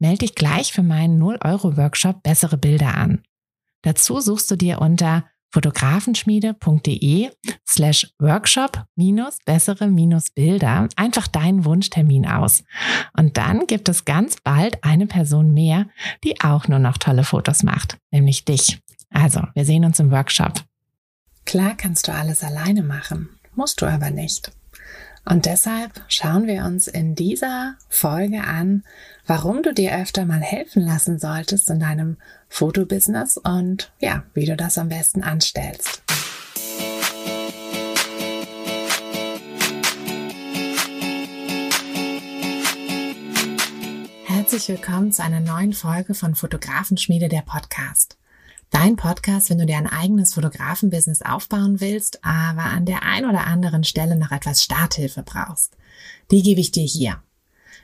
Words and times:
Melde 0.00 0.18
dich 0.18 0.34
gleich 0.34 0.72
für 0.72 0.82
meinen 0.82 1.22
0-Euro-Workshop 1.22 2.22
Bessere 2.22 2.56
Bilder 2.56 2.96
an. 2.96 3.22
Dazu 3.82 4.20
suchst 4.20 4.50
du 4.50 4.56
dir 4.56 4.80
unter 4.80 5.24
fotografenschmiede.de 5.52 7.30
slash 7.68 8.12
workshop 8.18 8.84
minus 8.96 9.38
bessere 9.44 9.88
minus 9.88 10.30
Bilder 10.30 10.88
einfach 10.96 11.26
deinen 11.26 11.64
Wunschtermin 11.64 12.26
aus. 12.26 12.64
Und 13.16 13.36
dann 13.36 13.66
gibt 13.66 13.88
es 13.88 14.04
ganz 14.04 14.36
bald 14.42 14.82
eine 14.84 15.06
Person 15.06 15.52
mehr, 15.52 15.86
die 16.24 16.40
auch 16.40 16.68
nur 16.68 16.78
noch 16.78 16.98
tolle 16.98 17.24
Fotos 17.24 17.62
macht, 17.62 17.98
nämlich 18.10 18.44
dich. 18.44 18.80
Also, 19.10 19.42
wir 19.54 19.64
sehen 19.64 19.84
uns 19.84 19.98
im 19.98 20.10
Workshop. 20.12 20.62
Klar 21.44 21.74
kannst 21.76 22.06
du 22.06 22.12
alles 22.12 22.44
alleine 22.44 22.82
machen, 22.82 23.28
musst 23.54 23.82
du 23.82 23.86
aber 23.86 24.10
nicht. 24.10 24.52
Und 25.24 25.46
deshalb 25.46 25.92
schauen 26.08 26.46
wir 26.46 26.64
uns 26.64 26.88
in 26.88 27.14
dieser 27.14 27.76
Folge 27.88 28.42
an, 28.42 28.84
warum 29.26 29.62
du 29.62 29.72
dir 29.72 29.94
öfter 29.96 30.24
mal 30.24 30.40
helfen 30.40 30.82
lassen 30.82 31.18
solltest 31.18 31.70
in 31.70 31.80
deinem 31.80 32.16
Fotobusiness 32.48 33.36
und 33.36 33.92
ja, 34.00 34.24
wie 34.34 34.46
du 34.46 34.56
das 34.56 34.78
am 34.78 34.88
besten 34.88 35.22
anstellst. 35.22 36.02
Herzlich 44.24 44.68
willkommen 44.68 45.12
zu 45.12 45.22
einer 45.22 45.40
neuen 45.40 45.72
Folge 45.72 46.14
von 46.14 46.34
Fotografenschmiede 46.34 47.28
der 47.28 47.42
Podcast. 47.42 48.19
Dein 48.70 48.94
Podcast, 48.94 49.50
wenn 49.50 49.58
du 49.58 49.66
dir 49.66 49.76
ein 49.78 49.88
eigenes 49.88 50.34
Fotografenbusiness 50.34 51.22
aufbauen 51.22 51.80
willst, 51.80 52.24
aber 52.24 52.64
an 52.64 52.86
der 52.86 53.02
ein 53.02 53.24
oder 53.28 53.46
anderen 53.46 53.82
Stelle 53.82 54.14
noch 54.14 54.30
etwas 54.30 54.62
Starthilfe 54.62 55.24
brauchst. 55.24 55.76
Die 56.30 56.42
gebe 56.42 56.60
ich 56.60 56.70
dir 56.70 56.84
hier. 56.84 57.20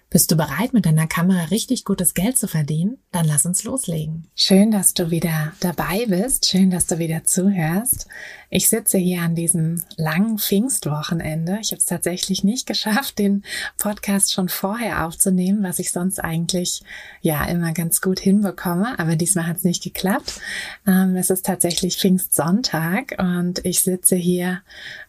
Bist 0.08 0.30
du 0.30 0.36
bereit, 0.36 0.72
mit 0.72 0.86
deiner 0.86 1.08
Kamera 1.08 1.46
richtig 1.46 1.84
gutes 1.84 2.14
Geld 2.14 2.38
zu 2.38 2.46
verdienen? 2.46 2.98
Dann 3.10 3.26
lass 3.26 3.44
uns 3.44 3.64
loslegen. 3.64 4.28
Schön, 4.36 4.70
dass 4.70 4.94
du 4.94 5.10
wieder 5.10 5.52
dabei 5.58 6.06
bist. 6.06 6.46
Schön, 6.46 6.70
dass 6.70 6.86
du 6.86 6.98
wieder 7.00 7.24
zuhörst. 7.24 8.06
Ich 8.48 8.68
sitze 8.68 8.98
hier 8.98 9.22
an 9.22 9.34
diesem 9.34 9.82
langen 9.96 10.38
Pfingstwochenende. 10.38 11.58
Ich 11.60 11.72
habe 11.72 11.80
es 11.80 11.86
tatsächlich 11.86 12.44
nicht 12.44 12.66
geschafft, 12.66 13.18
den 13.18 13.42
Podcast 13.78 14.32
schon 14.32 14.48
vorher 14.48 15.04
aufzunehmen, 15.04 15.64
was 15.64 15.80
ich 15.80 15.90
sonst 15.90 16.20
eigentlich 16.20 16.82
ja 17.20 17.44
immer 17.46 17.72
ganz 17.72 18.00
gut 18.00 18.20
hinbekomme. 18.20 18.96
Aber 19.00 19.16
diesmal 19.16 19.48
hat 19.48 19.56
es 19.56 19.64
nicht 19.64 19.82
geklappt. 19.82 20.40
Ähm, 20.86 21.16
es 21.16 21.30
ist 21.30 21.44
tatsächlich 21.44 21.96
Pfingstsonntag 21.96 23.16
und 23.18 23.64
ich 23.64 23.80
sitze 23.80 24.14
hier 24.14 24.62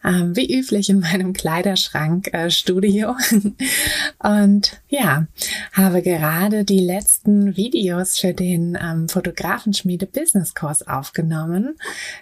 ähm, 0.04 0.34
wie 0.34 0.58
üblich 0.58 0.90
in 0.90 0.98
meinem 0.98 1.34
Kleiderschrank 1.34 2.30
äh, 2.32 2.48
und 4.18 4.80
ja, 4.88 5.26
habe 5.72 6.02
gerade 6.02 6.64
die 6.64 6.80
letzten 6.80 7.56
Videos 7.56 8.18
für 8.18 8.32
den 8.32 8.76
ähm, 8.80 9.08
Fotografenschmiede 9.08 10.06
Business 10.06 10.54
Kurs 10.54 10.86
aufgenommen. 10.86 11.76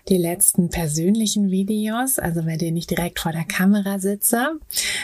Die 0.08 0.18
letzten 0.18 0.68
persönlichen 0.68 1.50
Videos, 1.50 2.18
also 2.18 2.42
bei 2.42 2.56
denen 2.56 2.76
ich 2.76 2.86
direkt 2.86 3.20
vor 3.20 3.32
der 3.32 3.44
Kamera 3.44 3.98
sitze. 4.00 4.58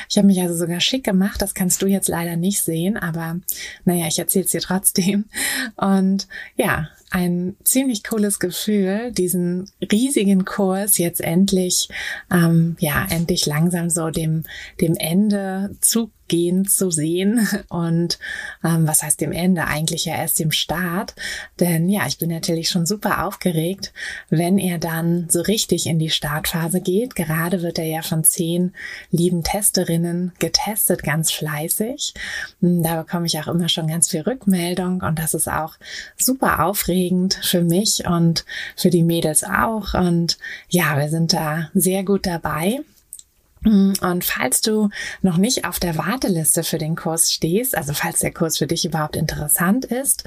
Ich 0.08 0.18
habe 0.18 0.26
mich 0.26 0.40
also 0.40 0.56
sogar 0.56 0.80
schick 0.80 1.04
gemacht. 1.04 1.40
Das 1.40 1.54
kannst 1.54 1.80
du 1.82 1.86
jetzt 1.86 2.08
leider 2.08 2.36
nicht 2.36 2.62
sehen, 2.62 2.96
aber 2.96 3.38
naja, 3.84 4.06
ich 4.08 4.18
erzähle 4.18 4.44
es 4.44 4.50
dir 4.50 4.60
trotzdem. 4.60 5.26
Und 5.76 6.26
ja, 6.56 6.88
ein 7.12 7.56
ziemlich 7.62 8.02
cooles 8.02 8.40
Gefühl, 8.40 9.12
diesen 9.12 9.70
riesigen 9.92 10.44
Kurs 10.44 10.98
jetzt 10.98 11.20
endlich, 11.20 11.88
ähm, 12.30 12.76
ja, 12.80 13.06
endlich 13.10 13.46
langsam 13.46 13.90
so 13.90 14.10
dem, 14.10 14.44
dem 14.80 14.96
Ende 14.96 15.76
zu 15.80 16.10
gehen 16.32 16.66
zu 16.66 16.90
sehen 16.90 17.46
und 17.68 18.18
ähm, 18.64 18.88
was 18.88 19.02
heißt 19.02 19.20
dem 19.20 19.32
Ende 19.32 19.66
eigentlich 19.66 20.06
ja 20.06 20.16
erst 20.16 20.38
dem 20.38 20.50
Start, 20.50 21.14
denn 21.60 21.90
ja, 21.90 22.06
ich 22.06 22.16
bin 22.16 22.30
natürlich 22.30 22.70
schon 22.70 22.86
super 22.86 23.26
aufgeregt, 23.26 23.92
wenn 24.30 24.56
er 24.56 24.78
dann 24.78 25.28
so 25.28 25.42
richtig 25.42 25.86
in 25.86 25.98
die 25.98 26.08
Startphase 26.08 26.80
geht. 26.80 27.16
Gerade 27.16 27.60
wird 27.60 27.78
er 27.78 27.84
ja 27.84 28.00
von 28.00 28.24
zehn 28.24 28.72
lieben 29.10 29.44
Testerinnen 29.44 30.32
getestet, 30.38 31.02
ganz 31.02 31.30
fleißig. 31.30 32.14
Hm, 32.60 32.82
da 32.82 33.02
bekomme 33.02 33.26
ich 33.26 33.38
auch 33.38 33.48
immer 33.48 33.68
schon 33.68 33.86
ganz 33.86 34.08
viel 34.08 34.22
Rückmeldung 34.22 35.02
und 35.02 35.18
das 35.18 35.34
ist 35.34 35.48
auch 35.48 35.74
super 36.16 36.64
aufregend 36.64 37.38
für 37.42 37.60
mich 37.60 38.06
und 38.06 38.46
für 38.74 38.88
die 38.88 39.02
Mädels 39.02 39.44
auch 39.44 39.92
und 39.92 40.38
ja, 40.70 40.96
wir 40.96 41.10
sind 41.10 41.34
da 41.34 41.68
sehr 41.74 42.04
gut 42.04 42.24
dabei. 42.24 42.80
Und 43.64 44.24
falls 44.24 44.60
du 44.60 44.88
noch 45.22 45.36
nicht 45.36 45.64
auf 45.66 45.78
der 45.78 45.96
Warteliste 45.96 46.64
für 46.64 46.78
den 46.78 46.96
Kurs 46.96 47.32
stehst, 47.32 47.76
also 47.76 47.92
falls 47.92 48.18
der 48.20 48.32
Kurs 48.32 48.58
für 48.58 48.66
dich 48.66 48.84
überhaupt 48.84 49.14
interessant 49.14 49.84
ist, 49.84 50.24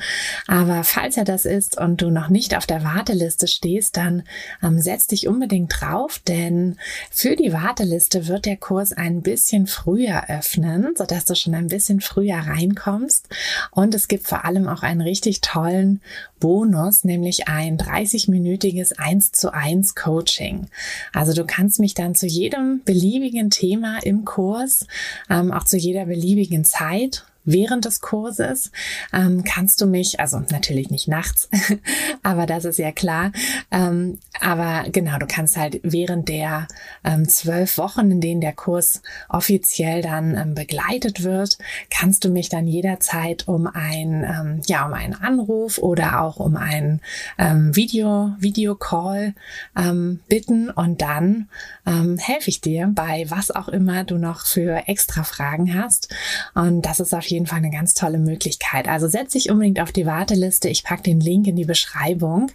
aber 0.48 0.84
falls 0.84 1.18
er 1.18 1.26
das 1.26 1.46
ist 1.46 1.78
und 1.78 2.02
du 2.02 2.10
noch 2.10 2.30
nicht 2.30 2.56
auf 2.56 2.66
der 2.66 2.84
Warteliste 2.84 3.48
stehst, 3.48 3.98
dann 3.98 4.24
ähm, 4.64 4.80
setz 4.80 5.08
dich 5.08 5.28
unbedingt 5.28 5.74
drauf, 5.80 6.20
denn 6.20 6.78
für 7.12 7.36
die 7.36 7.52
Warteliste 7.52 8.28
wird 8.28 8.46
der 8.46 8.58
Kurs 8.58 8.94
ein 8.94 9.22
bisschen 9.22 9.68
früher 9.68 10.30
öffnen, 10.30 10.94
sodass 10.96 11.26
du 11.26 11.36
schon 11.36 11.56
ein 11.56 11.68
bisschen 11.68 12.00
früher 12.00 12.38
reinkommst. 12.38 13.28
Und 13.72 13.94
es 13.96 14.08
gibt 14.08 14.28
vor 14.28 14.46
allem 14.46 14.68
auch 14.68 14.84
einen 14.84 15.02
richtig 15.02 15.42
tollen 15.42 16.02
Bonus, 16.40 17.04
nämlich 17.04 17.48
ein 17.48 17.78
30-minütiges 17.78 18.98
1 18.98 19.32
zu 19.32 19.54
1 19.54 19.96
Coaching. 19.96 20.68
Also 21.14 21.34
du 21.34 21.46
kannst 21.46 21.80
mich 21.80 21.94
dann 21.94 22.16
zu 22.16 22.28
jedem 22.28 22.82
beliebigen 22.84 23.50
Thema 23.50 24.00
im 24.04 24.26
Kurs, 24.26 24.86
ähm, 25.30 25.52
auch 25.52 25.64
zu 25.64 25.78
jeder 25.78 26.06
beliebigen 26.06 26.66
Zeit 26.66 27.26
während 27.46 27.86
des 27.86 28.02
Kurses 28.02 28.72
ähm, 29.14 29.44
kannst 29.44 29.82
du 29.82 29.86
mich, 29.86 30.20
also 30.20 30.40
natürlich 30.52 30.90
nicht 30.90 31.08
nachts, 31.08 31.50
aber 32.24 32.46
das 32.46 32.66
ist 32.66 32.78
ja 32.78 32.92
klar, 32.92 33.32
ähm, 33.72 34.20
aber 34.42 34.90
genau, 34.90 35.18
du 35.18 35.28
kannst 35.28 35.58
halt 35.58 35.80
während 35.84 36.30
der 36.30 36.68
ähm, 37.04 37.28
zwölf 37.28 37.78
Wochen, 37.78 38.12
in 38.12 38.22
denen 38.22 38.42
der 38.42 38.54
Kurs 38.54 39.02
offiziell 39.30 40.02
dann 40.02 40.36
ähm, 40.36 40.56
begleitet 40.56 41.24
wird, 41.24 41.58
kannst 41.90 42.24
du 42.26 42.30
mich 42.30 42.50
dann 42.50 42.68
jederzeit 42.68 43.48
um 43.48 43.68
ein, 43.68 44.24
ähm, 44.24 44.62
ja, 44.66 44.86
um 44.86 44.94
einen 44.94 45.14
Anruf 45.14 45.78
oder 45.78 46.22
auch 46.22 46.38
um 46.38 46.56
einen 46.56 47.02
ähm, 47.38 47.76
Video, 47.76 48.34
Videocall 48.40 49.34
ähm, 49.78 50.20
bitten 50.28 50.70
und 50.70 51.02
dann 51.02 51.50
ähm, 51.86 52.18
helfe 52.18 52.50
ich 52.50 52.62
dir 52.62 52.90
bei 52.94 53.26
was 53.30 53.52
auch 53.52 53.68
immer 53.68 54.04
du 54.04 54.18
noch 54.18 54.46
für 54.46 54.88
extra 54.88 55.24
Fragen 55.24 55.74
hast. 55.74 56.14
Und 56.54 56.84
das 56.84 57.00
ist 57.00 57.14
auf 57.14 57.26
jeden 57.26 57.35
Fall 57.46 57.60
eine 57.60 57.72
ganz 57.72 57.94
tolle 57.94 58.18
Möglichkeit. 58.18 58.88
Also 58.88 59.08
setz 59.08 59.34
dich 59.34 59.50
unbedingt 59.50 59.80
auf 59.80 59.92
die 59.92 60.06
Warteliste. 60.06 60.70
Ich 60.70 60.84
packe 60.84 61.04
den 61.04 61.20
Link 61.20 61.48
in 61.48 61.56
die 61.56 61.66
Beschreibung. 61.66 62.52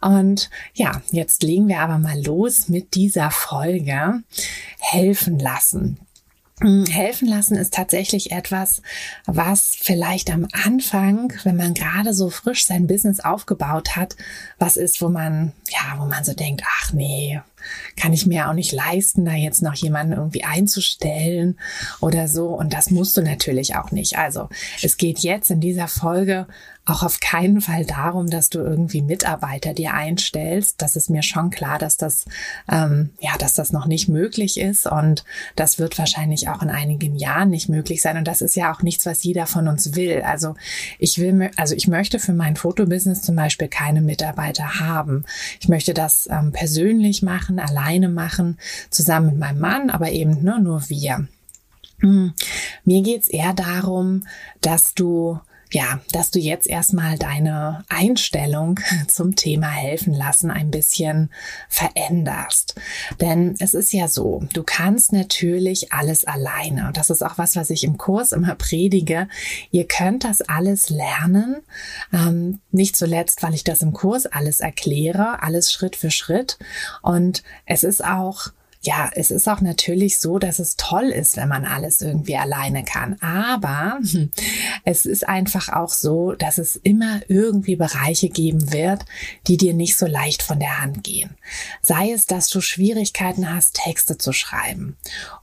Und 0.00 0.50
ja, 0.74 1.02
jetzt 1.10 1.42
legen 1.42 1.68
wir 1.68 1.80
aber 1.80 1.98
mal 1.98 2.22
los 2.24 2.68
mit 2.68 2.94
dieser 2.94 3.30
Folge. 3.30 4.22
Helfen 4.78 5.38
lassen. 5.38 5.98
Hm, 6.60 6.86
helfen 6.86 7.28
lassen 7.28 7.56
ist 7.56 7.74
tatsächlich 7.74 8.32
etwas, 8.32 8.82
was 9.26 9.76
vielleicht 9.80 10.30
am 10.30 10.48
Anfang, 10.64 11.32
wenn 11.44 11.56
man 11.56 11.74
gerade 11.74 12.12
so 12.12 12.30
frisch 12.30 12.66
sein 12.66 12.88
Business 12.88 13.20
aufgebaut 13.20 13.94
hat, 13.94 14.16
was 14.58 14.76
ist, 14.76 15.00
wo 15.00 15.08
man, 15.08 15.52
ja, 15.68 15.98
wo 15.98 16.06
man 16.06 16.24
so 16.24 16.32
denkt, 16.32 16.62
ach 16.66 16.92
nee, 16.92 17.40
kann 17.96 18.12
ich 18.12 18.26
mir 18.26 18.48
auch 18.48 18.54
nicht 18.54 18.72
leisten, 18.72 19.24
da 19.24 19.32
jetzt 19.32 19.62
noch 19.62 19.74
jemanden 19.74 20.14
irgendwie 20.14 20.44
einzustellen 20.44 21.58
oder 22.00 22.28
so. 22.28 22.48
Und 22.48 22.72
das 22.72 22.90
musst 22.90 23.16
du 23.16 23.22
natürlich 23.22 23.76
auch 23.76 23.90
nicht. 23.90 24.18
Also 24.18 24.48
es 24.82 24.96
geht 24.96 25.20
jetzt 25.20 25.50
in 25.50 25.60
dieser 25.60 25.88
Folge 25.88 26.46
auch 26.88 27.02
auf 27.02 27.20
keinen 27.20 27.60
Fall 27.60 27.84
darum, 27.84 28.30
dass 28.30 28.48
du 28.48 28.60
irgendwie 28.60 29.02
Mitarbeiter 29.02 29.74
dir 29.74 29.92
einstellst. 29.92 30.80
Das 30.80 30.96
ist 30.96 31.10
mir 31.10 31.22
schon 31.22 31.50
klar, 31.50 31.78
dass 31.78 31.98
das 31.98 32.24
ähm, 32.70 33.10
ja, 33.20 33.36
dass 33.38 33.54
das 33.54 33.72
noch 33.72 33.86
nicht 33.86 34.08
möglich 34.08 34.58
ist 34.58 34.86
und 34.86 35.24
das 35.54 35.78
wird 35.78 35.98
wahrscheinlich 35.98 36.48
auch 36.48 36.62
in 36.62 36.70
einigen 36.70 37.16
Jahren 37.16 37.50
nicht 37.50 37.68
möglich 37.68 38.00
sein. 38.00 38.16
Und 38.16 38.26
das 38.26 38.40
ist 38.40 38.56
ja 38.56 38.72
auch 38.72 38.82
nichts, 38.82 39.04
was 39.04 39.22
jeder 39.22 39.46
von 39.46 39.68
uns 39.68 39.94
will. 39.94 40.22
Also 40.22 40.54
ich 40.98 41.18
will, 41.18 41.50
also 41.56 41.74
ich 41.74 41.88
möchte 41.88 42.18
für 42.18 42.32
mein 42.32 42.56
Fotobusiness 42.56 43.22
zum 43.22 43.36
Beispiel 43.36 43.68
keine 43.68 44.00
Mitarbeiter 44.00 44.80
haben. 44.80 45.24
Ich 45.60 45.68
möchte 45.68 45.92
das 45.92 46.28
ähm, 46.30 46.52
persönlich 46.52 47.22
machen, 47.22 47.57
alleine 47.60 48.08
machen, 48.08 48.58
zusammen 48.90 49.26
mit 49.26 49.38
meinem 49.38 49.60
Mann, 49.60 49.90
aber 49.90 50.10
eben 50.10 50.42
nur, 50.42 50.58
nur 50.58 50.88
wir. 50.88 51.28
Hm. 52.00 52.32
Mir 52.84 53.02
geht's 53.02 53.28
eher 53.28 53.54
darum, 53.54 54.26
dass 54.60 54.94
du 54.94 55.40
ja, 55.70 56.00
dass 56.12 56.30
du 56.30 56.38
jetzt 56.38 56.66
erstmal 56.66 57.18
deine 57.18 57.84
Einstellung 57.88 58.80
zum 59.08 59.36
Thema 59.36 59.68
helfen 59.68 60.14
lassen 60.14 60.50
ein 60.50 60.70
bisschen 60.70 61.30
veränderst. 61.68 62.74
Denn 63.20 63.54
es 63.58 63.74
ist 63.74 63.92
ja 63.92 64.08
so, 64.08 64.42
du 64.52 64.62
kannst 64.62 65.12
natürlich 65.12 65.92
alles 65.92 66.24
alleine. 66.24 66.88
Und 66.88 66.96
das 66.96 67.10
ist 67.10 67.22
auch 67.22 67.38
was, 67.38 67.56
was 67.56 67.70
ich 67.70 67.84
im 67.84 67.98
Kurs 67.98 68.32
immer 68.32 68.54
predige. 68.54 69.28
Ihr 69.70 69.86
könnt 69.86 70.24
das 70.24 70.40
alles 70.42 70.90
lernen. 70.90 71.56
Ähm, 72.12 72.60
nicht 72.70 72.96
zuletzt, 72.96 73.42
weil 73.42 73.54
ich 73.54 73.64
das 73.64 73.82
im 73.82 73.92
Kurs 73.92 74.26
alles 74.26 74.60
erkläre, 74.60 75.42
alles 75.42 75.72
Schritt 75.72 75.96
für 75.96 76.10
Schritt. 76.10 76.58
Und 77.02 77.42
es 77.66 77.84
ist 77.84 78.04
auch 78.04 78.52
ja, 78.80 79.10
es 79.14 79.30
ist 79.30 79.48
auch 79.48 79.60
natürlich 79.60 80.20
so, 80.20 80.38
dass 80.38 80.60
es 80.60 80.76
toll 80.76 81.06
ist, 81.06 81.36
wenn 81.36 81.48
man 81.48 81.64
alles 81.64 82.00
irgendwie 82.00 82.36
alleine 82.36 82.84
kann. 82.84 83.20
Aber 83.20 83.98
es 84.84 85.04
ist 85.04 85.28
einfach 85.28 85.68
auch 85.68 85.90
so, 85.90 86.32
dass 86.32 86.58
es 86.58 86.76
immer 86.76 87.20
irgendwie 87.28 87.74
Bereiche 87.74 88.28
geben 88.28 88.72
wird, 88.72 89.04
die 89.48 89.56
dir 89.56 89.74
nicht 89.74 89.98
so 89.98 90.06
leicht 90.06 90.42
von 90.42 90.60
der 90.60 90.80
Hand 90.80 91.02
gehen. 91.02 91.36
Sei 91.82 92.12
es, 92.12 92.26
dass 92.26 92.48
du 92.48 92.60
Schwierigkeiten 92.60 93.52
hast, 93.52 93.74
Texte 93.74 94.16
zu 94.16 94.32
schreiben 94.32 94.96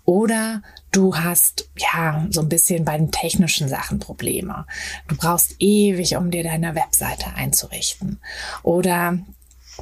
oder 0.05 0.61
du 0.91 1.17
hast 1.17 1.69
ja 1.77 2.25
so 2.29 2.41
ein 2.41 2.49
bisschen 2.49 2.85
bei 2.85 2.97
den 2.97 3.11
technischen 3.11 3.67
Sachen 3.67 3.99
Probleme. 3.99 4.65
Du 5.09 5.17
brauchst 5.17 5.55
ewig, 5.59 6.15
um 6.15 6.31
dir 6.31 6.43
deine 6.43 6.73
Webseite 6.73 7.33
einzurichten. 7.35 8.21
Oder 8.63 9.19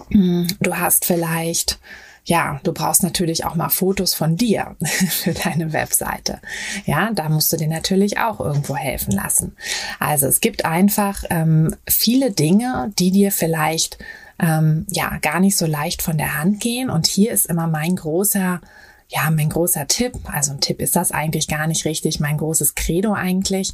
hm, 0.09 0.47
du 0.59 0.75
hast 0.75 1.05
vielleicht 1.05 1.79
ja, 2.25 2.59
du 2.63 2.73
brauchst 2.73 3.03
natürlich 3.03 3.45
auch 3.45 3.55
mal 3.55 3.69
Fotos 3.69 4.13
von 4.13 4.37
dir 4.37 4.75
für 5.09 5.33
deine 5.33 5.73
Webseite. 5.73 6.39
Ja, 6.85 7.11
da 7.13 7.29
musst 7.29 7.51
du 7.51 7.57
dir 7.57 7.67
natürlich 7.67 8.17
auch 8.17 8.39
irgendwo 8.39 8.75
helfen 8.75 9.11
lassen. 9.11 9.55
Also 9.99 10.27
es 10.27 10.39
gibt 10.39 10.65
einfach 10.65 11.23
ähm, 11.29 11.75
viele 11.87 12.31
Dinge, 12.31 12.91
die 12.97 13.11
dir 13.11 13.31
vielleicht 13.31 13.97
ähm, 14.39 14.85
ja 14.89 15.17
gar 15.21 15.39
nicht 15.39 15.57
so 15.57 15.65
leicht 15.65 16.01
von 16.01 16.17
der 16.17 16.37
Hand 16.37 16.61
gehen. 16.61 16.89
Und 16.89 17.07
hier 17.07 17.31
ist 17.31 17.45
immer 17.45 17.67
mein 17.67 17.95
großer 17.95 18.61
ja, 19.09 19.29
mein 19.29 19.49
großer 19.49 19.87
Tipp, 19.87 20.13
also 20.23 20.53
ein 20.53 20.61
Tipp 20.61 20.81
ist 20.81 20.95
das 20.95 21.11
eigentlich 21.11 21.47
gar 21.47 21.67
nicht 21.67 21.85
richtig, 21.85 22.19
mein 22.19 22.37
großes 22.37 22.73
Credo 22.73 23.13
eigentlich. 23.13 23.71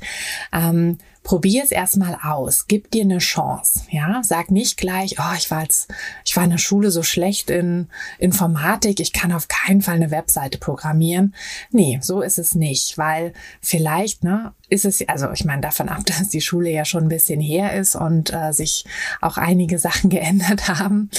Ähm, 0.52 0.98
probier 1.24 1.64
es 1.64 1.72
erstmal 1.72 2.18
aus, 2.24 2.68
gib 2.68 2.92
dir 2.92 3.04
eine 3.04 3.20
Chance, 3.20 3.82
ja, 3.92 4.22
sag 4.24 4.52
nicht 4.52 4.78
gleich, 4.78 5.16
oh, 5.20 5.36
ich 5.38 5.52
war 5.52 5.64
jetzt, 5.64 5.90
ich 6.26 6.36
war 6.36 6.44
in 6.44 6.50
der 6.52 6.58
Schule 6.58 6.92
so 6.92 7.04
schlecht 7.04 7.50
in 7.50 7.88
Informatik, 8.18 9.00
ich 9.00 9.14
kann 9.14 9.32
auf 9.32 9.48
keinen 9.48 9.82
Fall 9.82 9.96
eine 9.96 10.12
Webseite 10.12 10.58
programmieren. 10.58 11.36
Nee, 11.72 12.00
so 12.02 12.22
ist 12.22 12.40
es 12.40 12.56
nicht, 12.56 12.98
weil 12.98 13.34
vielleicht, 13.62 14.24
ne, 14.24 14.54
ist 14.70 14.86
es, 14.86 15.08
also 15.08 15.32
ich 15.32 15.46
meine 15.46 15.62
davon 15.62 15.90
ab, 15.90 16.02
dass 16.06 16.30
die 16.30 16.42
Schule 16.42 16.70
ja 16.70 16.86
schon 16.86 17.04
ein 17.04 17.10
bisschen 17.10 17.40
her 17.40 17.74
ist 17.74 17.96
und 17.96 18.34
äh, 18.34 18.52
sich 18.54 18.86
auch 19.22 19.38
einige 19.38 19.80
Sachen 19.80 20.10
geändert 20.10 20.68
haben 20.68 21.10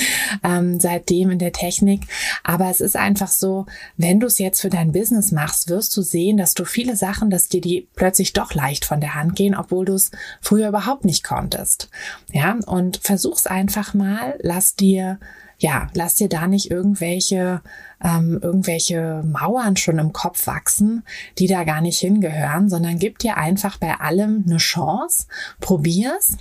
ähm, 0.43 0.81
seitdem 0.81 1.31
in 1.31 1.39
der 1.39 1.53
Technik. 1.53 2.03
Aber 2.45 2.71
es 2.71 2.81
ist 2.81 2.97
einfach 2.97 3.29
so, 3.29 3.67
wenn 3.97 4.21
du 4.21 4.27
es 4.27 4.39
jetzt 4.39 4.61
für 4.61 4.71
dein 4.71 4.93
Business 4.93 5.33
machst, 5.33 5.69
wirst 5.69 5.97
du 5.97 6.03
sehen, 6.03 6.37
dass 6.37 6.55
du 6.55 6.65
viele 6.65 6.97
Sachen, 6.97 7.31
dass 7.31 7.49
dir 7.49 7.61
die 7.61 7.89
plötzlich 7.95 8.33
doch 8.33 8.55
leicht 8.55 8.85
von 8.85 9.01
der 9.01 9.15
Hand 9.15 9.37
gehen, 9.37 9.55
obwohl 9.55 9.85
du 9.85 9.95
es 9.95 10.11
früher 10.41 10.69
überhaupt 10.69 11.05
nicht 11.05 11.25
konntest. 11.25 11.89
Ja, 12.33 12.59
und 12.67 12.99
versuch's 13.03 13.47
einfach 13.47 13.95
mal, 13.95 14.39
lass 14.41 14.75
dir 14.75 15.19
ja, 15.61 15.89
lass 15.93 16.15
dir 16.15 16.29
da 16.29 16.47
nicht 16.47 16.71
irgendwelche, 16.71 17.61
ähm, 18.03 18.39
irgendwelche 18.43 19.23
Mauern 19.25 19.77
schon 19.77 19.99
im 19.99 20.13
Kopf 20.13 20.47
wachsen, 20.47 21.05
die 21.39 21.47
da 21.47 21.65
gar 21.65 21.83
nicht 21.83 21.99
hingehören, 21.99 22.71
sondern 22.71 22.99
gib 22.99 23.19
dir 23.19 23.37
einfach 23.37 23.77
bei 23.77 23.95
allem 24.01 24.45
eine 24.47 24.57
Chance, 24.57 25.27
probier's. 25.61 26.39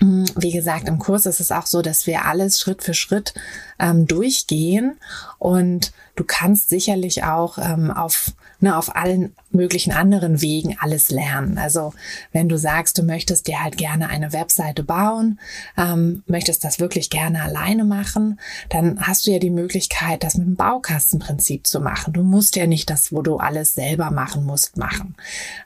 Mm, 0.00 0.24
wie 0.36 0.52
gesagt, 0.52 0.88
im 0.88 0.98
Kurs 0.98 1.24
ist 1.24 1.40
es 1.40 1.52
auch 1.52 1.64
so, 1.64 1.80
dass 1.80 2.06
wir 2.06 2.26
alles 2.26 2.60
Schritt 2.60 2.82
für 2.82 2.94
Schritt 2.94 3.32
ähm, 3.78 4.06
durchgehen 4.06 4.98
und 5.38 5.92
du 6.14 6.24
kannst 6.24 6.68
sicherlich 6.68 7.24
auch 7.24 7.56
ähm, 7.56 7.90
auf 7.90 8.32
ne, 8.60 8.76
auf 8.76 8.94
allen 8.96 9.34
möglichen 9.50 9.92
anderen 9.92 10.40
Wegen 10.40 10.76
alles 10.78 11.10
lernen. 11.10 11.58
Also 11.58 11.92
wenn 12.32 12.48
du 12.48 12.58
sagst, 12.58 12.98
du 12.98 13.02
möchtest 13.02 13.46
dir 13.46 13.62
halt 13.62 13.76
gerne 13.76 14.08
eine 14.08 14.32
Webseite 14.32 14.82
bauen, 14.82 15.38
ähm, 15.76 16.22
möchtest 16.26 16.64
das 16.64 16.80
wirklich 16.80 17.10
gerne 17.10 17.42
alleine 17.42 17.84
machen, 17.84 18.40
dann 18.68 19.00
hast 19.00 19.26
du 19.26 19.30
ja 19.30 19.38
die 19.38 19.50
Möglichkeit, 19.50 20.24
das 20.24 20.36
mit 20.36 20.46
dem 20.46 20.56
Baukastenprinzip 20.56 21.66
zu 21.66 21.80
machen. 21.80 22.12
Du 22.12 22.22
musst 22.22 22.56
ja 22.56 22.66
nicht 22.66 22.90
das, 22.90 23.12
wo 23.12 23.22
du 23.22 23.36
alles 23.36 23.74
selber 23.74 24.10
machen 24.10 24.44
musst, 24.44 24.76
machen, 24.76 25.14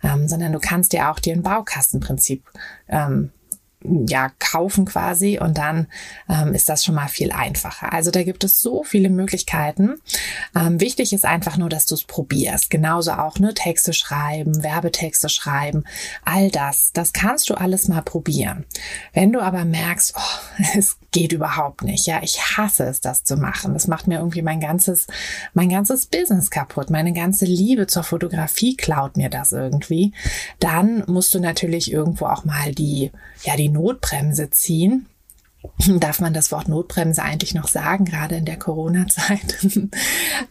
ähm, 0.03 0.29
sondern 0.29 0.53
du 0.53 0.61
kannst 0.61 0.93
ja 0.93 1.13
auch 1.13 1.19
dir 1.19 1.35
ein 1.35 1.43
Baukastenprinzip 1.43 2.45
ähm, 2.89 3.31
ja, 3.85 4.31
kaufen 4.41 4.87
quasi 4.87 5.39
und 5.39 5.57
dann 5.57 5.87
ähm, 6.29 6.53
ist 6.53 6.69
das 6.69 6.85
schon 6.85 6.97
mal 6.97 7.09
viel 7.09 7.31
einfacher. 7.31 7.93
Also 7.93 8.11
da 8.11 8.25
gibt 8.25 8.43
es 8.43 8.61
so 8.61 8.83
viele 8.83 9.09
Möglichkeiten. 9.09 10.01
Ähm, 10.57 10.81
wichtig 10.81 11.13
ist 11.13 11.25
einfach 11.25 11.57
nur, 11.57 11.69
dass 11.69 11.87
du 11.87 11.95
es 11.95 12.03
probierst. 12.03 12.71
Genauso 12.71 13.13
auch 13.13 13.39
ne, 13.39 13.55
Texte 13.55 13.93
schreiben, 13.93 14.65
Werbetexte 14.65 15.29
schreiben, 15.29 15.85
all 16.25 16.51
das. 16.51 16.93
Das 16.93 17.13
kannst 17.13 17.51
du 17.51 17.55
alles 17.55 17.87
mal 17.87 18.03
probieren. 18.03 18.65
Wenn 19.13 19.33
du 19.33 19.41
aber 19.41 19.65
merkst, 19.65 20.15
oh, 20.17 20.63
es 20.77 20.97
geht 21.13 21.33
überhaupt 21.33 21.83
nicht, 21.83 22.07
ja, 22.07 22.21
ich 22.23 22.57
hasse 22.57 22.85
es, 22.85 23.01
das 23.01 23.25
zu 23.25 23.37
machen. 23.37 23.73
Das 23.75 23.87
macht 23.87 24.09
mir 24.09 24.19
irgendwie 24.19 24.43
mein 24.43 24.61
ganzes, 24.61 25.07
mein 25.55 25.69
ganzes 25.69 26.07
Business 26.07 26.51
kaputt. 26.51 26.91
Meine 26.91 27.13
ganze 27.13 27.45
Liebe 27.45 27.87
zur 27.87 28.03
Fotografie 28.03 28.77
klaut 28.77 29.17
mir 29.17 29.31
das 29.31 29.53
irgendwie. 29.53 30.13
Dann 30.59 31.05
musst 31.07 31.33
du 31.33 31.41
natürlich 31.41 31.93
irgendwo 31.93 32.27
auch 32.27 32.45
mal 32.45 32.73
die, 32.73 33.11
ja, 33.43 33.57
die 33.57 33.68
Notbremse 33.71 34.51
ziehen 34.51 35.07
Darf 35.99 36.21
man 36.21 36.33
das 36.33 36.53
Wort 36.53 36.69
Notbremse 36.69 37.23
eigentlich 37.23 37.55
noch 37.55 37.69
sagen, 37.69 38.05
gerade 38.05 38.37
in 38.37 38.45
der 38.45 38.59
Corona-Zeit? 38.59 39.59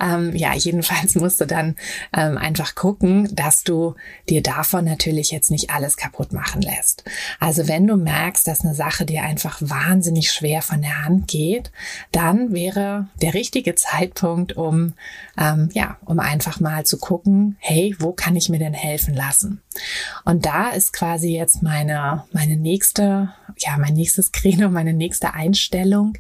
ähm, 0.02 0.36
ja, 0.36 0.54
jedenfalls 0.54 1.16
musst 1.16 1.40
du 1.40 1.46
dann 1.46 1.76
ähm, 2.14 2.38
einfach 2.38 2.76
gucken, 2.76 3.34
dass 3.34 3.64
du 3.64 3.96
dir 4.30 4.42
davon 4.42 4.86
natürlich 4.86 5.32
jetzt 5.32 5.52
nicht 5.52 5.70
alles 5.70 5.98
kaputt 5.98 6.34
machen 6.34 6.62
lässt. 6.62 7.04
Also 7.40 7.68
wenn 7.68 7.88
du 7.88 7.96
merkst, 7.96 8.48
dass 8.48 8.62
eine 8.62 8.76
Sache 8.76 9.06
dir 9.06 9.24
einfach 9.24 9.58
wahnsinnig 9.62 10.32
schwer 10.32 10.62
von 10.62 10.82
der 10.82 11.06
Hand 11.06 11.28
geht, 11.28 11.72
dann 12.12 12.54
wäre 12.54 13.08
der 13.22 13.34
richtige 13.34 13.76
Zeitpunkt, 13.76 14.58
um 14.58 14.94
ähm, 15.38 15.70
ja, 15.74 15.98
um 16.06 16.20
einfach 16.20 16.60
mal 16.60 16.86
zu 16.86 16.98
gucken, 16.98 17.58
hey, 17.60 17.96
wo 18.00 18.12
kann 18.12 18.36
ich 18.36 18.50
mir 18.50 18.60
denn 18.60 18.74
helfen 18.74 19.14
lassen? 19.14 19.62
Und 20.26 20.46
da 20.46 20.70
ist 20.70 20.94
quasi 20.94 21.30
jetzt 21.30 21.64
meine 21.64 22.24
meine 22.32 22.58
nächste, 22.58 23.30
ja, 23.58 23.78
mein 23.78 23.94
nächstes 23.94 24.32
Credo, 24.38 24.70
meine 24.70 24.94
nächste 24.94 25.34
Einstellung, 25.34 26.14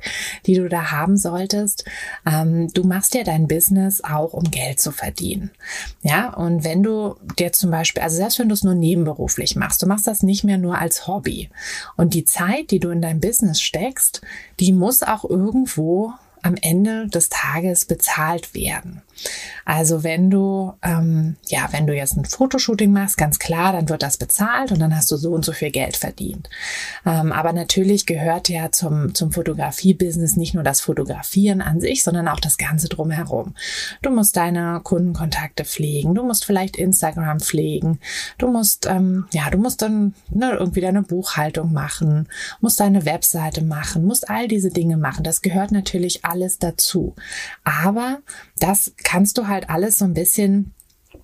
die 0.46 0.55
du 0.55 0.70
da 0.70 0.91
haben 0.91 1.17
solltest. 1.17 1.86
Ähm, 2.25 2.72
du 2.74 2.84
machst 2.84 3.15
ja 3.15 3.24
dein 3.24 3.48
Business 3.48 4.03
auch, 4.03 4.34
um 4.34 4.50
Geld 4.50 4.79
zu 4.79 4.91
verdienen. 4.91 5.51
Ja, 6.01 6.34
und 6.34 6.63
wenn 6.63 6.84
du 6.84 7.15
dir 7.38 7.51
zum 7.51 7.72
Beispiel, 7.72 8.03
also 8.03 8.17
selbst 8.17 8.39
wenn 8.39 8.50
du 8.50 8.53
es 8.53 8.63
nur 8.63 8.75
nebenberuflich 8.75 9.55
machst, 9.55 9.81
du 9.81 9.88
machst 9.88 10.08
das 10.08 10.24
nicht 10.24 10.43
mehr 10.43 10.58
nur 10.58 10.77
als 10.77 11.08
Hobby. 11.08 11.50
Und 11.96 12.13
die 12.13 12.25
Zeit, 12.25 12.72
die 12.72 12.79
du 12.79 12.89
in 12.89 13.01
dein 13.01 13.20
Business 13.20 13.62
steckst, 13.62 14.22
die 14.60 14.74
muss 14.74 15.03
auch 15.03 15.24
irgendwo 15.24 16.13
am 16.41 16.56
Ende 16.62 17.08
des 17.08 17.29
Tages 17.29 17.86
bezahlt 17.86 18.53
werden. 18.53 19.01
Also 19.65 20.03
wenn 20.03 20.29
du, 20.29 20.74
ähm, 20.84 21.36
ja, 21.48 21.67
wenn 21.72 21.88
du 21.88 21.96
jetzt 21.96 22.15
ein 22.15 22.25
Fotoshooting 22.25 22.91
machst, 22.91 23.17
ganz 23.17 23.39
klar, 23.39 23.74
dann 23.74 23.89
wird 23.89 24.03
das 24.03 24.17
bezahlt 24.17 24.72
und 24.72 24.79
dann 24.79 24.96
hast 24.96 25.12
du 25.12 25.17
so 25.17 25.34
und 25.34 25.44
so 25.44 25.51
viel 25.51 25.72
Geld 25.72 25.98
verdient. 25.98 26.50
Ähm, 27.06 27.32
aber 27.32 27.51
natürlich 27.53 28.06
gehört 28.06 28.50
ja 28.50 28.72
zum, 28.72 29.13
zum 29.15 29.32
Fotografie-Business 29.32 30.38
nicht 30.38 30.53
nur 30.53 30.63
das 30.63 30.82
Fotografieren 30.82 31.62
an 31.62 31.82
sich, 31.82 32.03
sondern 32.03 32.27
auch 32.27 32.39
das 32.39 32.58
Ganze 32.58 32.89
drumherum. 32.89 33.56
Du 34.01 34.10
musst 34.10 34.38
deine 34.38 34.82
Kundenkontakte 34.84 35.66
pflegen, 35.66 36.16
du 36.16 36.24
musst 36.24 36.46
vielleicht 36.46 36.77
Instagram 36.77 37.39
pflegen, 37.39 38.00
du 38.38 38.48
musst, 38.48 38.86
ähm, 38.86 39.25
ja, 39.34 39.50
du 39.50 39.58
musst 39.58 39.82
dann 39.82 40.13
ne, 40.30 40.51
irgendwie 40.54 40.82
deine 40.82 41.04
Buchhaltung 41.04 41.74
machen, 41.74 42.27
musst 42.62 42.80
deine 42.80 43.06
Webseite 43.06 43.63
machen, 43.63 44.06
musst 44.06 44.30
all 44.30 44.48
diese 44.48 44.70
Dinge 44.70 44.98
machen. 44.98 45.24
Das 45.24 45.42
gehört 45.42 45.72
natürlich 45.72 46.25
alles 46.25 46.60
dazu. 46.60 47.16
Aber 47.63 48.20
das 48.60 48.94
kannst 49.04 49.38
du 49.38 49.48
halt 49.48 49.70
alles 49.70 49.98
so 49.98 50.06
ein 50.06 50.13
bisschen 50.13 50.74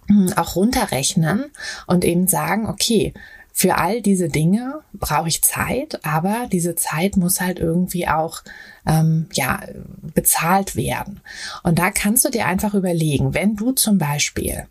hm, 0.07 0.33
auch 0.35 0.55
runterrechnen 0.55 1.45
und 1.87 2.03
eben 2.05 2.27
sagen, 2.27 2.67
okay, 2.67 3.13
für 3.55 3.77
all 3.77 4.01
diese 4.01 4.29
Dinge 4.29 4.79
brauche 4.93 5.27
ich 5.27 5.43
Zeit, 5.43 6.03
aber 6.03 6.47
diese 6.51 6.75
Zeit 6.75 7.17
muss 7.17 7.39
halt 7.39 7.59
irgendwie 7.59 8.07
auch 8.07 8.41
ähm, 8.87 9.27
ja 9.31 9.61
bezahlt 10.01 10.75
werden. 10.75 11.21
Und 11.61 11.77
da 11.77 11.91
kannst 11.91 12.25
du 12.25 12.29
dir 12.29 12.47
einfach 12.47 12.73
überlegen, 12.73 13.35
wenn 13.35 13.55
du 13.55 13.71
zum 13.71 13.99
Beispiel 13.99 14.65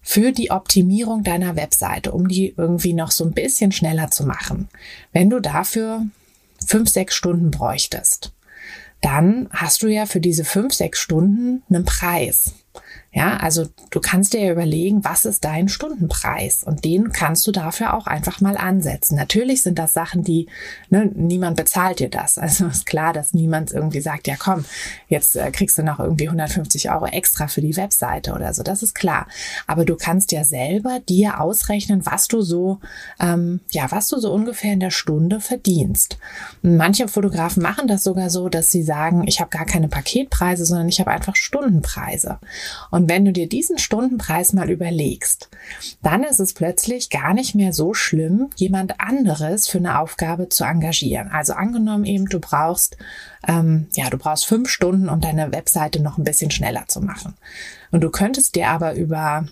für 0.00 0.32
die 0.32 0.50
Optimierung 0.50 1.22
deiner 1.22 1.54
Webseite, 1.54 2.12
um 2.12 2.26
die 2.26 2.54
irgendwie 2.56 2.94
noch 2.94 3.10
so 3.10 3.24
ein 3.24 3.32
bisschen 3.32 3.72
schneller 3.72 4.10
zu 4.10 4.24
machen, 4.24 4.68
wenn 5.12 5.28
du 5.28 5.38
dafür 5.40 6.06
fünf, 6.66 6.88
sechs 6.88 7.14
Stunden 7.14 7.50
bräuchtest, 7.50 8.32
dann 9.02 9.50
hast 9.50 9.82
du 9.82 9.86
ja 9.88 10.06
für 10.06 10.20
diese 10.20 10.44
fünf, 10.44 10.72
sechs 10.72 10.98
Stunden 10.98 11.62
einen 11.68 11.84
Preis. 11.84 12.54
Ja, 13.16 13.36
also 13.36 13.66
du 13.90 14.00
kannst 14.00 14.32
dir 14.32 14.40
ja 14.40 14.50
überlegen, 14.50 15.04
was 15.04 15.24
ist 15.24 15.44
dein 15.44 15.68
Stundenpreis? 15.68 16.64
Und 16.64 16.84
den 16.84 17.12
kannst 17.12 17.46
du 17.46 17.52
dafür 17.52 17.94
auch 17.94 18.08
einfach 18.08 18.40
mal 18.40 18.56
ansetzen. 18.56 19.14
Natürlich 19.14 19.62
sind 19.62 19.78
das 19.78 19.92
Sachen, 19.92 20.24
die, 20.24 20.48
ne, 20.90 21.08
niemand 21.14 21.56
bezahlt 21.56 22.00
dir 22.00 22.10
das. 22.10 22.38
Also 22.38 22.66
ist 22.74 22.86
klar, 22.86 23.12
dass 23.12 23.32
niemand 23.32 23.70
irgendwie 23.70 24.00
sagt, 24.00 24.26
ja 24.26 24.34
komm, 24.36 24.64
jetzt 25.06 25.36
äh, 25.36 25.52
kriegst 25.52 25.78
du 25.78 25.84
noch 25.84 26.00
irgendwie 26.00 26.26
150 26.26 26.90
Euro 26.90 27.06
extra 27.06 27.46
für 27.46 27.60
die 27.60 27.76
Webseite 27.76 28.32
oder 28.32 28.52
so. 28.52 28.64
Das 28.64 28.82
ist 28.82 28.96
klar. 28.96 29.28
Aber 29.68 29.84
du 29.84 29.94
kannst 29.94 30.32
ja 30.32 30.42
selber 30.42 30.98
dir 31.08 31.40
ausrechnen, 31.40 32.04
was 32.06 32.26
du 32.26 32.42
so, 32.42 32.80
ähm, 33.20 33.60
ja, 33.70 33.92
was 33.92 34.08
du 34.08 34.18
so 34.18 34.32
ungefähr 34.32 34.72
in 34.72 34.80
der 34.80 34.90
Stunde 34.90 35.38
verdienst. 35.38 36.18
Manche 36.62 37.06
Fotografen 37.06 37.62
machen 37.62 37.86
das 37.86 38.02
sogar 38.02 38.28
so, 38.28 38.48
dass 38.48 38.72
sie 38.72 38.82
sagen, 38.82 39.22
ich 39.28 39.38
habe 39.38 39.50
gar 39.50 39.66
keine 39.66 39.86
Paketpreise, 39.86 40.64
sondern 40.64 40.88
ich 40.88 40.98
habe 40.98 41.12
einfach 41.12 41.36
Stundenpreise. 41.36 42.40
Und 42.90 43.03
und 43.04 43.10
wenn 43.10 43.26
du 43.26 43.34
dir 43.34 43.46
diesen 43.46 43.76
Stundenpreis 43.76 44.54
mal 44.54 44.70
überlegst, 44.70 45.50
dann 46.02 46.24
ist 46.24 46.40
es 46.40 46.54
plötzlich 46.54 47.10
gar 47.10 47.34
nicht 47.34 47.54
mehr 47.54 47.74
so 47.74 47.92
schlimm, 47.92 48.48
jemand 48.56 48.98
anderes 48.98 49.68
für 49.68 49.76
eine 49.76 49.98
Aufgabe 49.98 50.48
zu 50.48 50.64
engagieren. 50.64 51.28
Also 51.28 51.52
angenommen 51.52 52.06
eben, 52.06 52.24
du 52.24 52.40
brauchst, 52.40 52.96
ähm, 53.46 53.88
ja, 53.92 54.08
du 54.08 54.16
brauchst 54.16 54.46
fünf 54.46 54.70
Stunden, 54.70 55.10
um 55.10 55.20
deine 55.20 55.52
Webseite 55.52 56.00
noch 56.00 56.16
ein 56.16 56.24
bisschen 56.24 56.50
schneller 56.50 56.84
zu 56.88 57.02
machen. 57.02 57.34
Und 57.90 58.00
du 58.00 58.08
könntest 58.08 58.54
dir 58.54 58.68
aber 58.68 58.94
über 58.94 59.44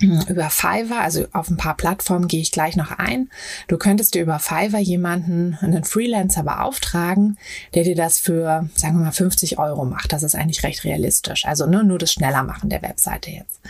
über 0.00 0.50
Fiverr, 0.50 1.00
also 1.00 1.26
auf 1.32 1.48
ein 1.48 1.56
paar 1.56 1.76
Plattformen 1.76 2.28
gehe 2.28 2.40
ich 2.40 2.52
gleich 2.52 2.76
noch 2.76 2.92
ein. 2.92 3.30
Du 3.68 3.78
könntest 3.78 4.14
dir 4.14 4.22
über 4.22 4.38
Fiverr 4.38 4.80
jemanden, 4.80 5.58
einen 5.60 5.84
Freelancer 5.84 6.42
beauftragen, 6.42 7.38
der 7.74 7.84
dir 7.84 7.96
das 7.96 8.18
für, 8.18 8.68
sagen 8.74 8.98
wir 8.98 9.04
mal, 9.04 9.12
50 9.12 9.58
Euro 9.58 9.84
macht. 9.84 10.12
Das 10.12 10.22
ist 10.22 10.34
eigentlich 10.34 10.62
recht 10.62 10.84
realistisch. 10.84 11.46
Also 11.46 11.66
nur, 11.66 11.82
nur 11.82 11.98
das 11.98 12.12
schneller 12.12 12.42
machen 12.42 12.70
der 12.70 12.82
Webseite 12.82 13.30
jetzt 13.30 13.60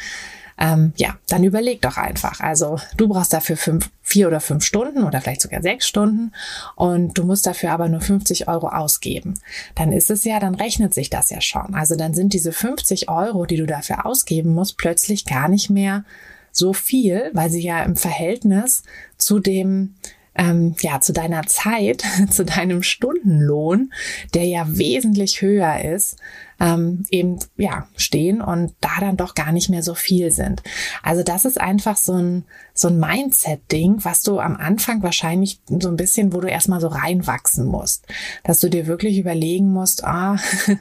ähm, 0.58 0.92
ja, 0.96 1.16
dann 1.28 1.44
überleg 1.44 1.82
doch 1.82 1.96
einfach. 1.96 2.40
Also 2.40 2.78
du 2.96 3.08
brauchst 3.08 3.32
dafür 3.32 3.56
fünf, 3.56 3.90
vier 4.02 4.28
oder 4.28 4.40
fünf 4.40 4.64
Stunden 4.64 5.04
oder 5.04 5.20
vielleicht 5.20 5.42
sogar 5.42 5.60
sechs 5.62 5.86
Stunden 5.86 6.32
und 6.76 7.18
du 7.18 7.24
musst 7.24 7.46
dafür 7.46 7.72
aber 7.72 7.88
nur 7.88 8.00
50 8.00 8.48
Euro 8.48 8.68
ausgeben. 8.68 9.34
Dann 9.74 9.92
ist 9.92 10.10
es 10.10 10.24
ja, 10.24 10.40
dann 10.40 10.54
rechnet 10.54 10.94
sich 10.94 11.10
das 11.10 11.30
ja 11.30 11.40
schon. 11.40 11.74
Also 11.74 11.96
dann 11.96 12.14
sind 12.14 12.32
diese 12.32 12.52
50 12.52 13.08
Euro, 13.08 13.44
die 13.44 13.56
du 13.56 13.66
dafür 13.66 14.06
ausgeben 14.06 14.54
musst, 14.54 14.78
plötzlich 14.78 15.26
gar 15.26 15.48
nicht 15.48 15.68
mehr 15.68 16.04
so 16.52 16.72
viel, 16.72 17.30
weil 17.34 17.50
sie 17.50 17.62
ja 17.62 17.82
im 17.82 17.96
Verhältnis 17.96 18.82
zu 19.18 19.38
dem 19.40 19.94
ähm, 20.38 20.74
ja 20.80 21.00
zu 21.00 21.12
deiner 21.12 21.46
Zeit, 21.46 22.02
zu 22.30 22.44
deinem 22.44 22.82
Stundenlohn, 22.82 23.92
der 24.34 24.44
ja 24.44 24.66
wesentlich 24.68 25.42
höher 25.42 25.80
ist, 25.80 26.16
ähm, 26.60 27.04
eben 27.10 27.38
ja 27.56 27.86
stehen 27.96 28.40
und 28.40 28.74
da 28.80 29.00
dann 29.00 29.16
doch 29.16 29.34
gar 29.34 29.52
nicht 29.52 29.68
mehr 29.68 29.82
so 29.82 29.94
viel 29.94 30.30
sind. 30.30 30.62
Also 31.02 31.22
das 31.22 31.44
ist 31.44 31.60
einfach 31.60 31.96
so 31.96 32.14
ein 32.14 32.44
so 32.76 32.88
ein 32.88 33.00
Mindset-Ding, 33.00 34.04
was 34.04 34.22
du 34.22 34.38
am 34.38 34.54
Anfang 34.56 35.02
wahrscheinlich 35.02 35.60
so 35.66 35.88
ein 35.88 35.96
bisschen, 35.96 36.32
wo 36.34 36.40
du 36.40 36.48
erstmal 36.48 36.80
so 36.80 36.88
reinwachsen 36.88 37.66
musst, 37.66 38.06
dass 38.44 38.60
du 38.60 38.68
dir 38.68 38.86
wirklich 38.86 39.18
überlegen 39.18 39.72
musst, 39.72 40.04
ah, 40.04 40.36